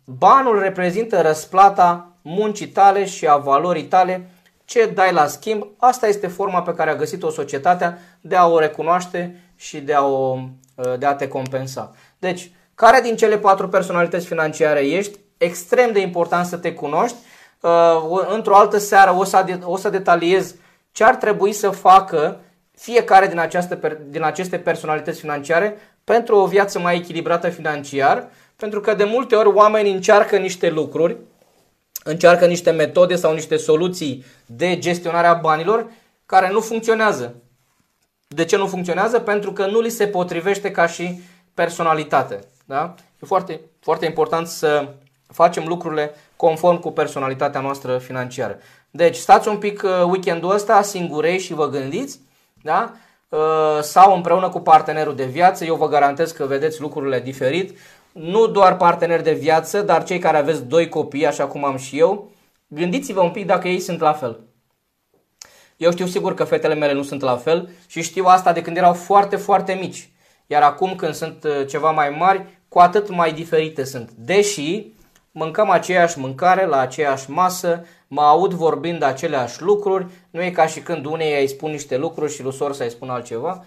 [0.05, 4.31] Banul reprezintă răsplata muncii tale și a valorii tale
[4.65, 5.67] ce dai la schimb.
[5.77, 10.05] Asta este forma pe care a găsit-o societatea de a o recunoaște și de a,
[10.05, 10.39] o,
[10.75, 11.95] uh, de a te compensa.
[12.19, 15.19] Deci, care din cele patru personalități financiare ești?
[15.37, 17.30] Extrem de important să te cunoști uh,
[18.29, 20.55] într-o altă seară o să, o să detaliez
[20.93, 22.41] ce ar trebui să facă
[22.75, 28.95] fiecare din, această, din aceste personalități financiare pentru o viață mai echilibrată financiar, pentru că
[28.95, 31.17] de multe ori oamenii încearcă niște lucruri,
[32.05, 35.87] încearcă niște metode sau niște soluții de gestionare a banilor
[36.27, 37.35] care nu funcționează.
[38.29, 39.19] De ce nu funcționează?
[39.19, 41.21] Pentru că nu li se potrivește ca și
[41.55, 42.39] personalitate.
[42.65, 42.95] Da?
[43.23, 44.89] E foarte, foarte important să
[45.27, 48.59] facem lucrurile conform cu personalitatea noastră financiară.
[48.91, 52.21] Deci stați un pic uh, weekendul ăsta singurei și vă gândiți,
[52.63, 52.93] da?
[53.29, 53.39] Uh,
[53.81, 57.79] sau împreună cu partenerul de viață, eu vă garantez că vedeți lucrurile diferit.
[58.13, 61.99] Nu doar parteneri de viață, dar cei care aveți doi copii, așa cum am și
[61.99, 62.31] eu,
[62.67, 64.41] gândiți-vă un pic dacă ei sunt la fel.
[65.77, 68.77] Eu știu sigur că fetele mele nu sunt la fel și știu asta de când
[68.77, 70.11] erau foarte, foarte mici.
[70.47, 74.11] Iar acum când sunt uh, ceva mai mari, cu atât mai diferite sunt.
[74.11, 74.99] Deși
[75.31, 80.81] mâncăm aceeași mâncare la aceeași masă, mă aud vorbind aceleași lucruri, nu e ca și
[80.81, 83.65] când unei îi spun niște lucruri și lui sor să-i spun altceva.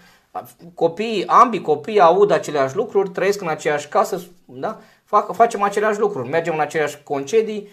[0.74, 4.80] Copiii, ambii copii aud aceleași lucruri, trăiesc în aceeași casă, da?
[5.04, 7.68] Fac, facem aceleași lucruri, mergem în aceleași concedii,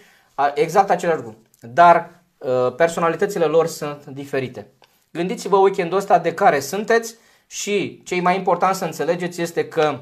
[0.54, 1.46] exact aceleași lucruri.
[1.60, 4.66] Dar uh, personalitățile lor sunt diferite.
[5.10, 7.14] Gândiți-vă weekendul ăsta de care sunteți
[7.46, 10.00] și cei mai important să înțelegeți este că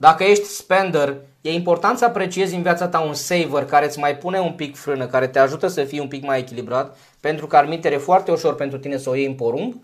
[0.00, 4.16] dacă ești spender, e important să apreciezi în viața ta un saver care îți mai
[4.16, 7.56] pune un pic frână, care te ajută să fii un pic mai echilibrat, pentru că
[7.56, 9.74] ar e foarte ușor pentru tine să o iei în porumb.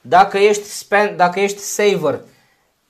[0.00, 2.20] Dacă ești, spend, dacă ești saver,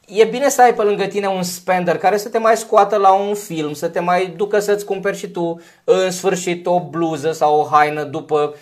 [0.07, 3.13] e bine să ai pe lângă tine un spender care să te mai scoată la
[3.13, 7.61] un film, să te mai ducă să-ți cumperi și tu în sfârșit o bluză sau
[7.61, 8.55] o haină după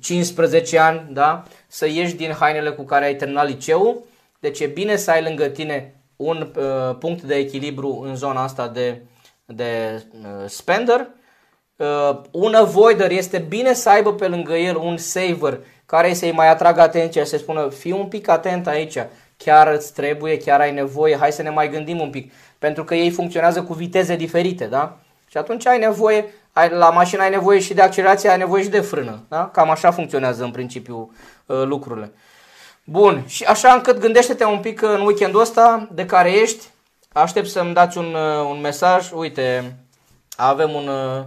[0.00, 1.42] 15 ani, da?
[1.66, 4.02] să ieși din hainele cu care ai terminat liceul.
[4.40, 8.68] Deci e bine să ai lângă tine un uh, punct de echilibru în zona asta
[8.68, 9.02] de,
[9.44, 11.08] de uh, spender.
[11.76, 16.48] Uh, un avoider este bine să aibă pe lângă el un saver care să-i mai
[16.48, 18.98] atragă atenția, să spună fii un pic atent aici,
[19.36, 22.32] chiar îți trebuie, chiar ai nevoie, hai să ne mai gândim un pic.
[22.58, 24.98] pentru că ei funcționează cu viteze diferite, da?
[25.26, 28.68] Și atunci ai nevoie, ai, la mașină ai nevoie și de accelerație, ai nevoie și
[28.68, 29.50] de frână, da?
[29.52, 31.14] Cam așa funcționează în principiu
[31.46, 32.12] uh, lucrurile.
[32.88, 36.64] Bun, și așa încât gândește-te un pic în weekendul ăsta de care ești,
[37.12, 39.76] aștept să-mi dați un, uh, un mesaj, uite,
[40.36, 41.24] avem un uh,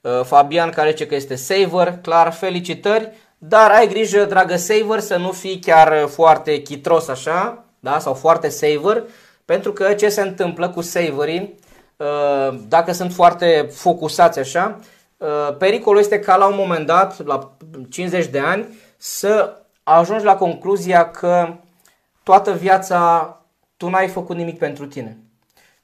[0.00, 5.16] uh, Fabian care zice că este saver, clar, felicitări, dar ai grijă, dragă saver, să
[5.16, 7.98] nu fii chiar foarte chitros așa, da?
[7.98, 9.02] sau foarte saver,
[9.44, 11.54] pentru că ce se întâmplă cu saverii,
[11.96, 14.78] uh, dacă sunt foarte focusați așa,
[15.16, 17.56] uh, pericolul este ca la un moment dat, la
[17.88, 21.54] 50 de ani, să ajungi la concluzia că
[22.22, 23.28] toată viața
[23.76, 25.18] tu n-ai făcut nimic pentru tine.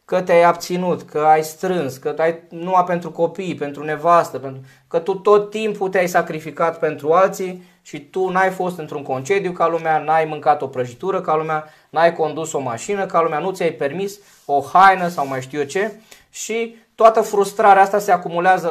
[0.05, 4.99] Că te-ai abținut, că ai strâns, că ai numai pentru copii, pentru nevastă, pentru, că
[4.99, 9.99] tu tot timpul te-ai sacrificat pentru alții și tu n-ai fost într-un concediu ca lumea,
[9.99, 14.19] n-ai mâncat o prăjitură ca lumea, n-ai condus o mașină ca lumea, nu ți-ai permis
[14.45, 15.93] o haină sau mai știu eu ce.
[16.31, 18.69] Și toată frustrarea asta se acumulează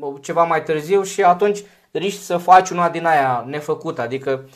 [0.00, 4.48] uh, ceva mai târziu și atunci riști să faci una din aia nefăcută, adică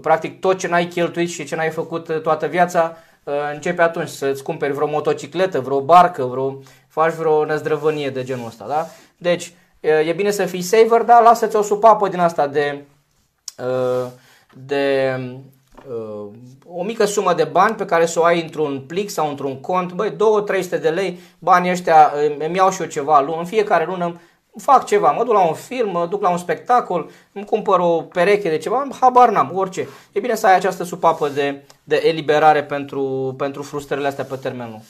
[0.00, 2.96] practic tot ce n-ai cheltuit și ce n-ai făcut toată viața
[3.28, 8.46] Uh, începe atunci să-ți cumperi vreo motocicletă, vreo barcă, vreo, faci vreo năzdrăvănie de genul
[8.46, 8.64] ăsta.
[8.68, 8.86] Da?
[9.16, 12.84] Deci e bine să fii saver, dar lasă-ți o supapă din asta de,
[13.58, 14.10] uh,
[14.66, 15.16] de
[15.88, 16.26] uh,
[16.66, 19.92] o mică sumă de bani pe care să o ai într-un plic sau într-un cont,
[19.92, 24.20] băi, 2-300 de lei, banii ăștia îmi iau și eu ceva, în fiecare lună
[24.58, 28.02] fac ceva, mă duc la un film, mă duc la un spectacol, îmi cumpăr o
[28.02, 29.88] pereche de ceva, habar n-am, orice.
[30.12, 34.68] E bine să ai această supapă de, de eliberare pentru, pentru frustrările astea pe termen
[34.70, 34.82] lung.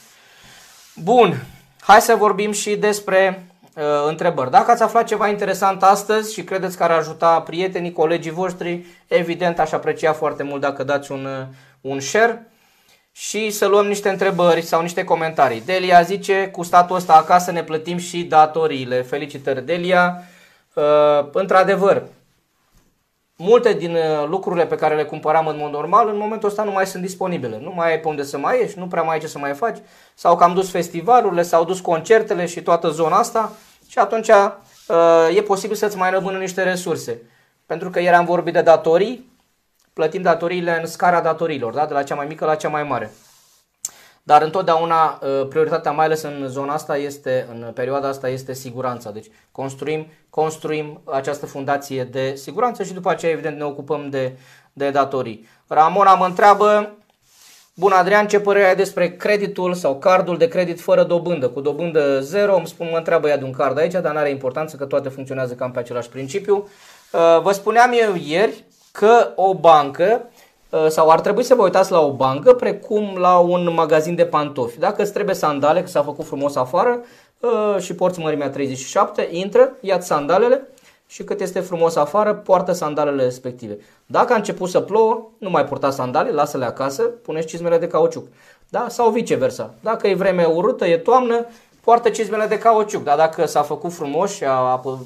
[0.95, 1.43] Bun,
[1.79, 4.51] hai să vorbim și despre uh, întrebări.
[4.51, 9.59] Dacă ați aflat ceva interesant astăzi și credeți că ar ajuta prietenii, colegii voștri, evident
[9.59, 11.45] aș aprecia foarte mult dacă dați un, uh,
[11.81, 12.51] un share
[13.11, 15.61] și să luăm niște întrebări sau niște comentarii.
[15.61, 19.01] Delia zice, cu statul ăsta acasă ne plătim și datoriile.
[19.01, 20.23] Felicitări, Delia.
[20.73, 22.03] Uh, într-adevăr,
[23.35, 26.71] multe din uh, lucrurile pe care le cumpăram în mod normal, în momentul ăsta nu
[26.71, 27.59] mai sunt disponibile.
[27.61, 29.53] Nu mai ai pe unde să mai ieși, nu prea mai ai ce să mai
[29.53, 29.77] faci.
[30.13, 33.51] Sau că am dus festivalurile, s-au dus concertele și toată zona asta
[33.87, 37.21] și atunci uh, e posibil să-ți mai rămână niște resurse.
[37.65, 39.31] Pentru că eram vorbit de datorii,
[39.99, 41.85] plătim datoriile în scara datoriilor, da?
[41.85, 43.11] de la cea mai mică la cea mai mare.
[44.23, 49.11] Dar întotdeauna uh, prioritatea, mai ales în zona asta, este, în perioada asta, este siguranța.
[49.11, 54.37] Deci construim, construim această fundație de siguranță și după aceea, evident, ne ocupăm de,
[54.73, 55.47] de datorii.
[55.67, 56.93] Ramona mă întreabă,
[57.73, 61.49] Bun, Adrian, ce părere ai despre creditul sau cardul de credit fără dobândă?
[61.49, 64.29] Cu dobândă zero, îmi spun, mă întreabă ea de un card aici, dar nu are
[64.29, 66.55] importanță că toate funcționează cam pe același principiu.
[67.11, 68.63] Uh, vă spuneam eu ieri
[68.99, 70.29] că o bancă
[70.69, 74.25] uh, sau ar trebui să vă uitați la o bancă precum la un magazin de
[74.25, 74.79] pantofi.
[74.79, 76.99] Dacă îți trebuie sandale, că s-a făcut frumos afară
[77.39, 80.67] uh, și porți mărimea 37, intră, ia sandalele
[81.07, 83.77] și cât este frumos afară, poartă sandalele respective.
[84.05, 88.27] Dacă a început să plouă, nu mai purta sandale, lasă-le acasă, puneți cizmele de cauciuc.
[88.69, 88.85] Da?
[88.89, 89.73] Sau viceversa.
[89.81, 91.45] Dacă e vreme urâtă, e toamnă,
[91.83, 93.03] poartă cizmele de cauciuc.
[93.03, 94.99] Dar dacă s-a făcut frumos și a, a,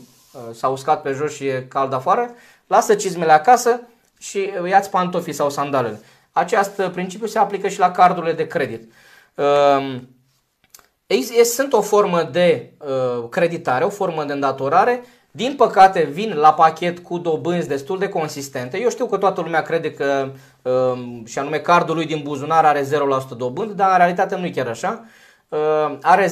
[0.53, 2.29] s-a uscat pe jos și e cald afară,
[2.73, 3.81] lasă cizmele acasă
[4.19, 5.99] și ia-ți pantofii sau sandalele.
[6.31, 8.91] Acest principiu se aplică și la cardurile de credit.
[9.35, 10.07] Um,
[11.43, 15.03] sunt o formă de uh, creditare, o formă de îndatorare.
[15.31, 18.79] Din păcate vin la pachet cu dobânzi destul de consistente.
[18.79, 20.31] Eu știu că toată lumea crede că,
[20.61, 24.49] um, și anume cardul lui din buzunar are 0% dobândă, dar în realitate nu e
[24.49, 25.05] chiar așa.
[25.53, 26.27] Uh, are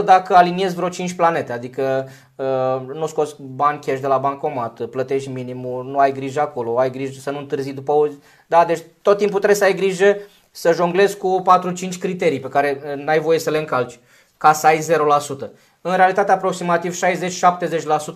[0.00, 4.86] 0% dacă aliniezi vreo 5 planete, adică uh, nu scoți bani cash de la bancomat,
[4.86, 8.06] plătești minimul, nu ai grijă acolo, ai grijă să nu întârzi după o
[8.46, 10.16] Da, deci tot timpul trebuie să ai grijă
[10.50, 11.42] să jonglezi cu
[11.94, 13.98] 4-5 criterii pe care uh, n-ai voie să le încalci
[14.36, 14.84] ca să ai 0%.
[15.80, 16.98] În realitate, aproximativ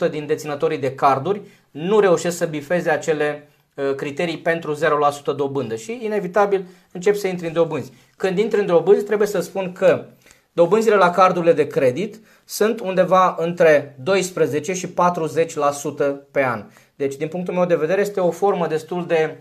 [0.06, 3.48] 60-70% din deținătorii de carduri nu reușesc să bifeze acele
[3.96, 4.78] criterii pentru
[5.32, 7.92] 0% dobândă și inevitabil încep să intri în dobânzi.
[8.16, 10.04] Când intri în dobânzi, trebuie să spun că
[10.52, 14.92] Dobânzile la cardurile de credit sunt undeva între 12 și 40%
[16.30, 16.64] pe an.
[16.94, 19.36] Deci, din punctul meu de vedere, este o formă destul de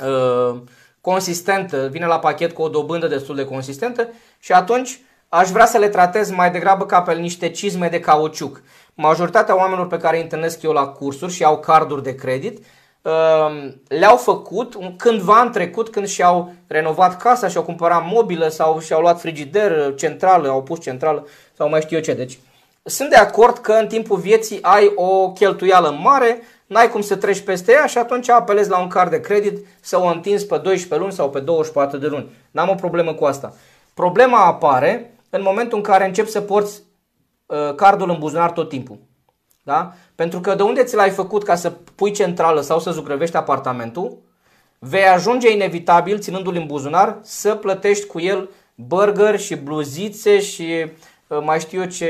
[0.00, 0.60] uh,
[1.00, 4.08] consistentă, vine la pachet cu o dobândă destul de consistentă
[4.38, 8.62] și atunci aș vrea să le tratez mai degrabă ca pe niște cizme de cauciuc.
[8.94, 12.73] Majoritatea oamenilor pe care îi întâlnesc eu la cursuri și au carduri de credit Ehm,
[13.88, 19.20] le-au făcut cândva în trecut când și-au renovat casa și-au cumpărat mobilă sau și-au luat
[19.20, 21.26] frigider centrală, au pus centrală
[21.56, 22.14] sau mai știu eu ce.
[22.14, 22.38] Deci
[22.82, 27.40] sunt de acord că în timpul vieții ai o cheltuială mare, n-ai cum să treci
[27.40, 30.98] peste ea și atunci apelezi la un card de credit să o întinzi pe 12
[30.98, 32.30] luni sau pe 24 de luni.
[32.50, 33.54] N-am o problemă cu asta.
[33.94, 36.82] Problema apare în momentul în care începi să porți
[37.46, 38.98] uh, cardul în buzunar tot timpul.
[39.62, 39.92] Da?
[40.14, 44.16] Pentru că de unde ți l-ai făcut ca să pui centrală sau să zugrăvești apartamentul,
[44.78, 50.86] vei ajunge inevitabil, ținându-l în buzunar, să plătești cu el burger și bluzițe și
[51.26, 52.08] uh, mai știu eu ce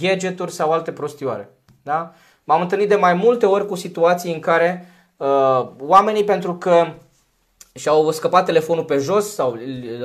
[0.00, 1.50] gadgeturi sau alte prostioare.
[1.82, 2.12] Da?
[2.44, 6.86] M-am întâlnit de mai multe ori cu situații în care uh, oamenii pentru că
[7.74, 9.58] și-au scăpat telefonul pe jos sau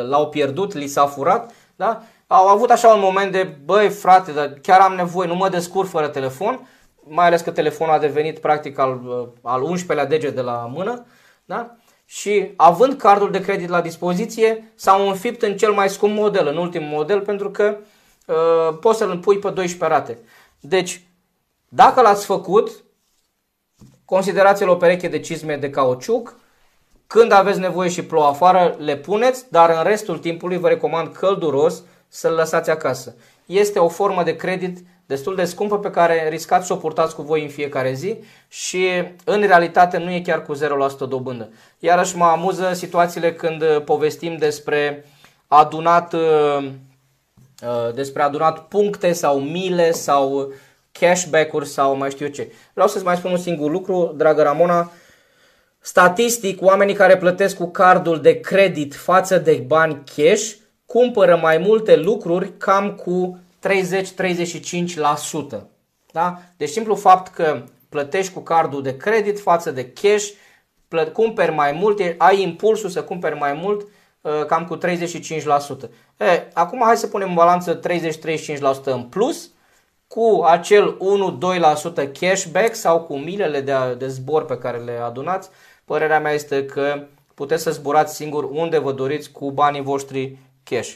[0.09, 2.01] l-au pierdut, li s-a furat, da?
[2.28, 5.89] au avut așa un moment de, băi frate, dar chiar am nevoie, nu mă descurc
[5.89, 6.68] fără telefon,
[7.07, 11.05] mai ales că telefonul a devenit practic al, uh, al 11-lea deget de la mână,
[11.45, 11.77] da?
[12.09, 16.57] și având cardul de credit la dispoziție, s-au înfipt în cel mai scump model, în
[16.57, 17.77] ultimul model, pentru că
[18.25, 20.17] uh, poți să-l pui pe 12 rate.
[20.59, 21.01] Deci,
[21.69, 22.83] dacă l-ați făcut,
[24.05, 26.35] considerați-l o pereche de cizme de cauciuc,
[27.07, 31.83] când aveți nevoie și plouă afară, le puneți, dar în restul timpului vă recomand călduros
[32.07, 33.15] să-l lăsați acasă.
[33.45, 34.77] Este o formă de credit
[35.07, 38.87] destul de scumpă pe care riscați să o purtați cu voi în fiecare zi și
[39.23, 40.59] în realitate nu e chiar cu 0%
[41.09, 41.49] dobândă.
[41.79, 45.05] Iarăși mă amuză situațiile când povestim despre
[45.47, 46.69] adunat, uh,
[47.63, 50.53] uh, despre adunat puncte sau mile sau
[50.91, 52.51] cashback-uri sau mai știu eu ce.
[52.73, 54.91] Vreau să-ți mai spun un singur lucru, dragă Ramona,
[55.79, 60.53] Statistic, oamenii care plătesc cu cardul de credit față de bani cash
[60.85, 63.65] cumpără mai multe lucruri cam cu 30-35%.
[66.11, 66.39] Da?
[66.57, 70.29] Deci simplu fapt că plătești cu cardul de credit față de cash,
[71.13, 73.87] cumperi mai mult, ai impulsul să cumperi mai mult
[74.21, 74.79] uh, cam cu 35%.
[76.17, 77.81] E, acum hai să punem în balanță 30-35%
[78.83, 79.49] în plus
[80.07, 80.97] cu acel
[82.03, 85.49] 1-2% cashback sau cu milele de, de zbor pe care le adunați.
[85.85, 87.03] Părerea mea este că
[87.33, 90.93] puteți să zburați singur unde vă doriți cu banii voștri cash.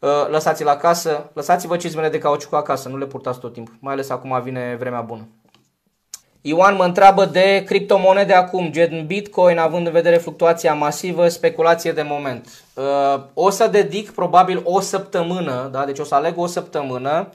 [0.00, 4.10] Uh, lăsați-l acasă, lăsați-vă cizmele de cauciuc acasă, nu le purtați tot timpul, mai ales
[4.10, 5.28] acum vine vremea bună.
[6.40, 12.02] Ioan mă întreabă de criptomonede acum, gen Bitcoin, având în vedere fluctuația masivă, speculație de
[12.02, 12.64] moment.
[12.74, 15.84] Uh, o să dedic probabil o săptămână, da?
[15.84, 17.32] deci o să aleg o săptămână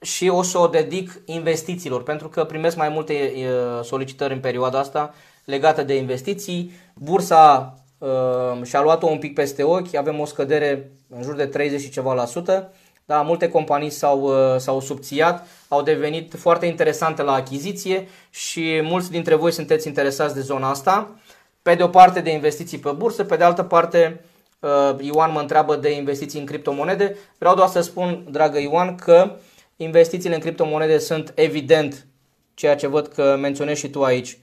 [0.00, 4.78] și o să o dedic investițiilor, pentru că primesc mai multe uh, solicitări în perioada
[4.78, 6.72] asta legate de investiții.
[6.94, 11.80] Bursa uh, și-a luat-o un pic peste ochi, avem o scădere în jur de 30
[11.80, 12.72] și ceva la sută.
[13.04, 19.10] Da, multe companii s-au, uh, s-au subțiat, au devenit foarte interesante la achiziție și mulți
[19.10, 21.14] dintre voi sunteți interesați de zona asta.
[21.62, 24.24] Pe de o parte de investiții pe bursă, pe de altă parte
[24.60, 27.16] uh, Ioan mă întreabă de investiții în criptomonede.
[27.38, 29.36] Vreau doar să spun, dragă Ioan, că
[29.76, 32.06] investițiile în criptomonede sunt evident
[32.54, 34.38] ceea ce văd că menționezi și tu aici,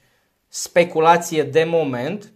[0.48, 2.32] speculație de moment,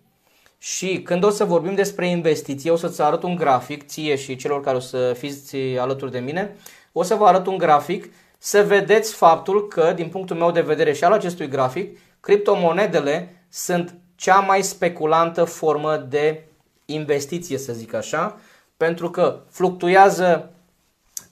[0.64, 4.60] și când o să vorbim despre investiții, o să-ți arăt un grafic, ție și celor
[4.60, 6.56] care o să fiți alături de mine,
[6.92, 8.12] o să vă arăt un grafic.
[8.38, 13.94] Să vedeți faptul că, din punctul meu de vedere și al acestui grafic, criptomonedele sunt
[14.14, 16.44] cea mai speculantă formă de
[16.84, 18.38] investiție, să zic așa,
[18.76, 20.50] pentru că fluctuează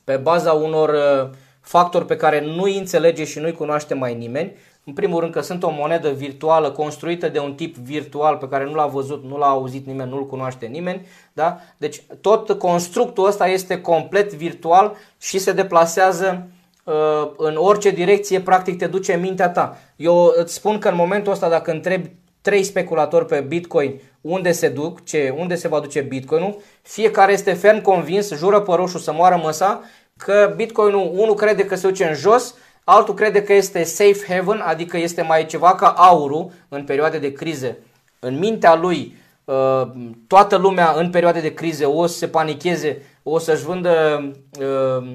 [0.05, 4.57] pe baza unor uh, factori pe care nu-i înțelege și nu-i cunoaște mai nimeni
[4.91, 8.65] în primul rând că sunt o monedă virtuală construită de un tip virtual pe care
[8.65, 11.07] nu l-a văzut, nu l-a auzit nimeni, nu-l cunoaște nimeni.
[11.33, 11.59] Da?
[11.77, 16.47] Deci tot constructul ăsta este complet virtual și se deplasează
[16.85, 19.79] uh, în orice direcție, practic te duce mintea ta.
[19.97, 22.11] Eu îți spun că în momentul ăsta dacă întrebi
[22.41, 27.53] trei speculatori pe Bitcoin unde se duc, ce, unde se va duce Bitcoinul, fiecare este
[27.53, 29.81] ferm convins, jură pe roșu să moară măsa,
[30.17, 32.55] că Bitcoinul unul crede că se duce în jos,
[32.93, 37.33] Altul crede că este safe haven, adică este mai ceva ca aurul în perioade de
[37.33, 37.79] crize.
[38.19, 39.83] În mintea lui, uh,
[40.27, 44.25] toată lumea în perioade de crize o să se panicheze, o să-și vândă
[44.61, 45.13] uh,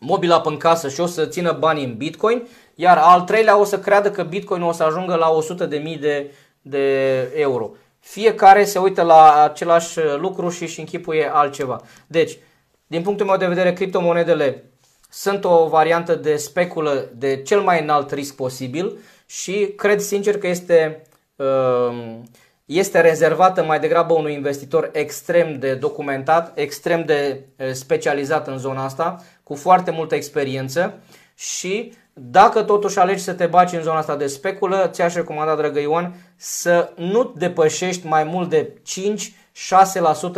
[0.00, 3.64] mobila pe în casă și o să țină banii în Bitcoin, iar al treilea o
[3.64, 5.30] să creadă că Bitcoin o să ajungă la
[5.66, 6.32] 100.000 de,
[6.62, 7.70] de euro.
[7.98, 11.80] Fiecare se uită la același lucru și își închipuie altceva.
[12.06, 12.38] Deci,
[12.86, 14.67] din punctul meu de vedere, criptomonedele
[15.08, 20.46] sunt o variantă de speculă de cel mai înalt risc posibil și cred sincer că
[20.46, 21.02] este,
[21.36, 22.22] um,
[22.64, 27.40] este rezervată mai degrabă unui investitor extrem de documentat, extrem de
[27.72, 30.98] specializat în zona asta, cu foarte multă experiență
[31.34, 35.80] și dacă totuși alegi să te baci în zona asta de speculă, ți-aș recomanda, dragă
[35.80, 38.72] Ioan, să nu depășești mai mult de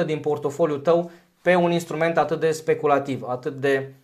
[0.03, 1.11] 5-6% din portofoliul tău
[1.43, 4.00] pe un instrument atât de speculativ, atât de uh,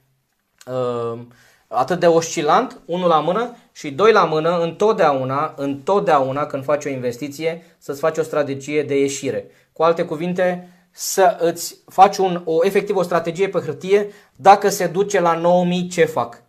[1.68, 6.88] atât de oscilant, unul la mână și doi la mână, întotdeauna, întotdeauna când faci o
[6.88, 9.50] investiție, să-ți faci o strategie de ieșire.
[9.72, 14.86] Cu alte cuvinte, să îți faci un, o, efectiv o strategie pe hârtie, dacă se
[14.86, 16.42] duce la 9000 ce fac?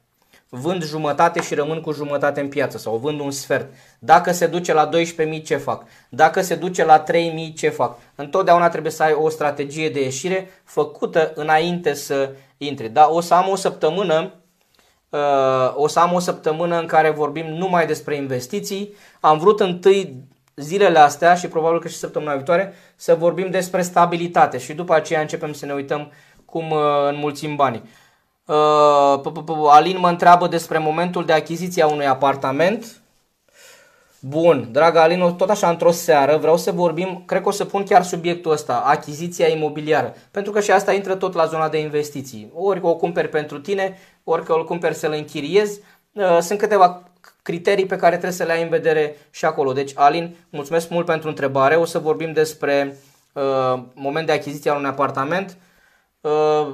[0.49, 3.73] Vând jumătate și rămân cu jumătate în piață sau vând un sfert.
[3.99, 5.83] Dacă se duce la 12.000 ce fac?
[6.09, 7.09] Dacă se duce la 3.000
[7.55, 7.97] ce fac?
[8.15, 12.89] Întotdeauna trebuie să ai o strategie de ieșire făcută înainte să intri.
[12.89, 14.33] Da, o să am o săptămână
[15.09, 18.93] uh, o să am o săptămână în care vorbim numai despre investiții.
[19.19, 20.23] Am vrut întâi
[20.55, 25.21] zilele astea și probabil că și săptămâna viitoare să vorbim despre stabilitate și după aceea
[25.21, 26.11] începem să ne uităm
[26.45, 26.79] cum uh,
[27.09, 27.83] înmulțim banii.
[28.47, 33.01] Uh, Alin mă întreabă despre momentul de achiziție a unui apartament.
[34.19, 37.83] Bun, dragă Alin, tot așa într-o seară vreau să vorbim, cred că o să pun
[37.83, 42.51] chiar subiectul ăsta, achiziția imobiliară, pentru că și asta intră tot la zona de investiții.
[42.53, 45.79] Ori o cumperi pentru tine, ori că o cumperi să-l închiriezi.
[46.13, 47.03] Uh, sunt câteva
[47.41, 49.73] criterii pe care trebuie să le ai în vedere și acolo.
[49.73, 51.75] Deci, Alin, mulțumesc mult pentru întrebare.
[51.75, 52.97] O să vorbim despre
[53.33, 55.57] uh, moment de achiziție al unui apartament.
[56.21, 56.67] Uh,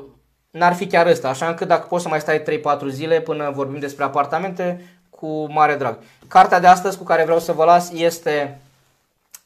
[0.53, 2.43] n-ar fi chiar ăsta, așa încât dacă poți să mai stai 3-4
[2.89, 5.97] zile până vorbim despre apartamente, cu mare drag.
[6.27, 8.59] Cartea de astăzi cu care vreau să vă las este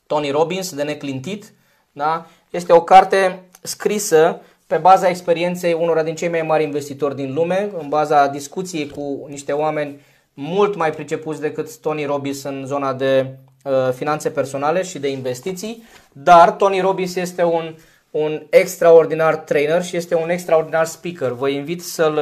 [0.08, 1.53] Tony Robbins, de neclintit.
[1.91, 2.26] Da?
[2.49, 7.70] Este o carte scrisă pe baza experienței unora din cei mai mari investitori din lume,
[7.80, 9.99] în baza discuției cu niște oameni
[10.34, 15.84] mult mai pricepuți decât Tony Robbins în zona de uh, finanțe personale și de investiții,
[16.12, 17.76] dar Tony Robbins este un,
[18.24, 21.32] un extraordinar trainer și este un extraordinar speaker.
[21.32, 22.20] Vă invit să-l,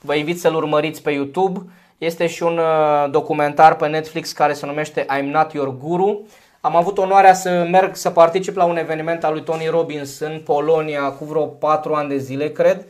[0.00, 1.60] vă invit să-l urmăriți pe YouTube.
[1.98, 6.26] Este și un uh, documentar pe Netflix care se numește I'm Not Your Guru.
[6.60, 10.40] Am avut onoarea să merg să particip la un eveniment al lui Tony Robbins în
[10.44, 12.86] Polonia cu vreo 4 ani de zile, cred.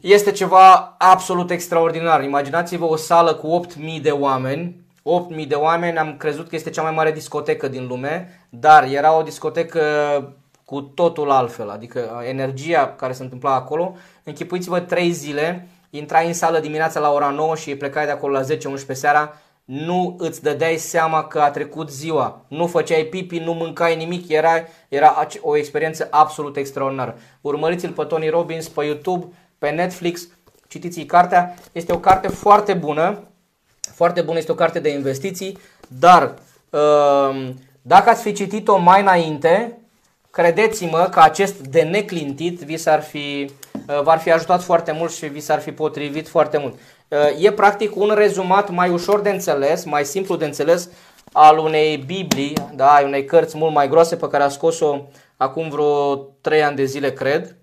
[0.00, 2.22] Este ceva absolut extraordinar.
[2.22, 3.66] Imaginați-vă o sală cu
[3.96, 4.82] 8.000 de oameni.
[5.40, 9.18] 8.000 de oameni, am crezut că este cea mai mare discotecă din lume, dar era
[9.18, 9.80] o discotecă
[10.64, 13.96] cu totul altfel, adică energia care se întâmpla acolo.
[14.22, 18.42] Închipuiți-vă 3 zile, intrai în sală dimineața la ora 9 și plecai de acolo la
[18.42, 18.46] 10-11
[18.92, 19.34] seara,
[19.64, 24.52] nu îți dădeai seama că a trecut ziua, nu făceai pipi, nu mâncai nimic, era,
[24.88, 27.18] era o experiență absolut extraordinară.
[27.40, 29.26] Urmăriți-l pe Tony Robbins pe YouTube,
[29.58, 30.28] pe Netflix,
[30.68, 33.22] citiți cartea, este o carte foarte bună,
[33.80, 35.58] foarte bună, este o carte de investiții,
[35.88, 36.34] dar
[36.70, 39.78] um, dacă ați fi citit-o mai înainte,
[40.34, 43.50] credeți-mă că acest de neclintit vi s-ar fi,
[43.88, 46.74] uh, v-ar fi ajutat foarte mult și vi s-ar fi potrivit foarte mult.
[47.08, 50.88] Uh, e practic un rezumat mai ușor de înțeles, mai simplu de înțeles
[51.32, 55.00] al unei Biblii, da, unei cărți mult mai groase pe care a scos-o
[55.36, 57.56] acum vreo 3 ani de zile, cred.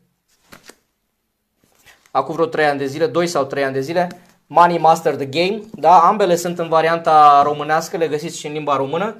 [2.11, 4.09] Acum vreo 3 ani de zile, 2 sau 3 ani de zile,
[4.47, 8.75] Money Master the Game, da, ambele sunt în varianta românească, le găsiți și în limba
[8.75, 9.15] română.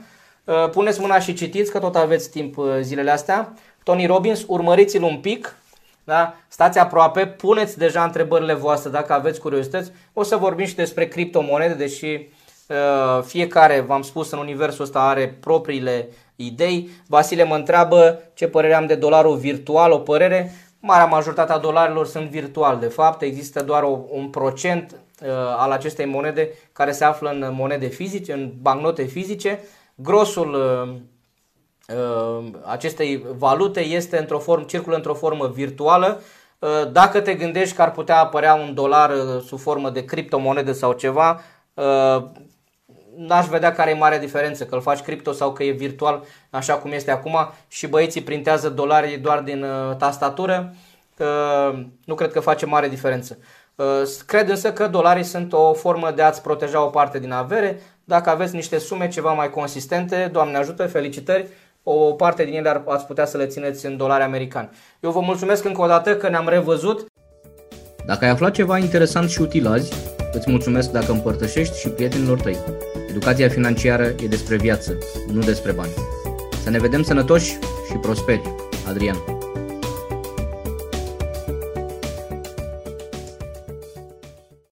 [0.45, 3.53] Uh, puneți mâna și citiți, că tot aveți timp uh, zilele astea.
[3.83, 5.55] Tony Robbins, urmăriți-l un pic,
[6.03, 6.35] da?
[6.47, 9.91] Stați aproape, puneți deja întrebările voastre dacă aveți curiozități.
[10.13, 15.37] O să vorbim și despre criptomonede, deși uh, fiecare, v-am spus, în universul ăsta are
[15.39, 16.89] propriile idei.
[17.07, 20.51] Vasile mă întreabă ce părere am de dolarul virtual, o părere.
[20.79, 25.27] Marea majoritate a dolarilor sunt virtual, de fapt, există doar o, un procent uh,
[25.57, 29.59] al acestei monede care se află în monede fizice, în bancnote fizice.
[30.01, 31.01] Grosul uh,
[31.95, 36.21] Uh, acestei valute este într-o formă, circulă într-o formă virtuală.
[36.59, 40.71] Uh, dacă te gândești că ar putea apărea un dolar uh, sub formă de criptomonedă
[40.71, 41.41] sau ceva,
[43.15, 46.73] n-aș vedea care e mare diferență, că îl faci cripto sau că e virtual așa
[46.73, 49.65] cum este acum și băieții printează dolari doar din
[49.97, 50.73] tastatură,
[52.05, 53.37] nu cred că face mare diferență.
[54.25, 57.81] Cred însă că dolarii sunt o formă de a-ți proteja o parte din avere.
[58.03, 61.47] Dacă aveți niște sume ceva mai consistente, Doamne ajută, felicitări,
[61.83, 64.69] o parte din ele ar, ați putea să le țineți în dolari americani.
[64.99, 67.05] Eu vă mulțumesc încă o dată că ne-am revăzut.
[68.05, 69.93] Dacă ai aflat ceva interesant și util azi,
[70.31, 72.57] îți mulțumesc dacă împărtășești și prietenilor tăi.
[73.09, 74.97] Educația financiară e despre viață,
[75.31, 75.91] nu despre bani.
[76.63, 77.57] Să ne vedem sănătoși
[77.89, 78.41] și prosperi.
[78.87, 79.40] Adrian.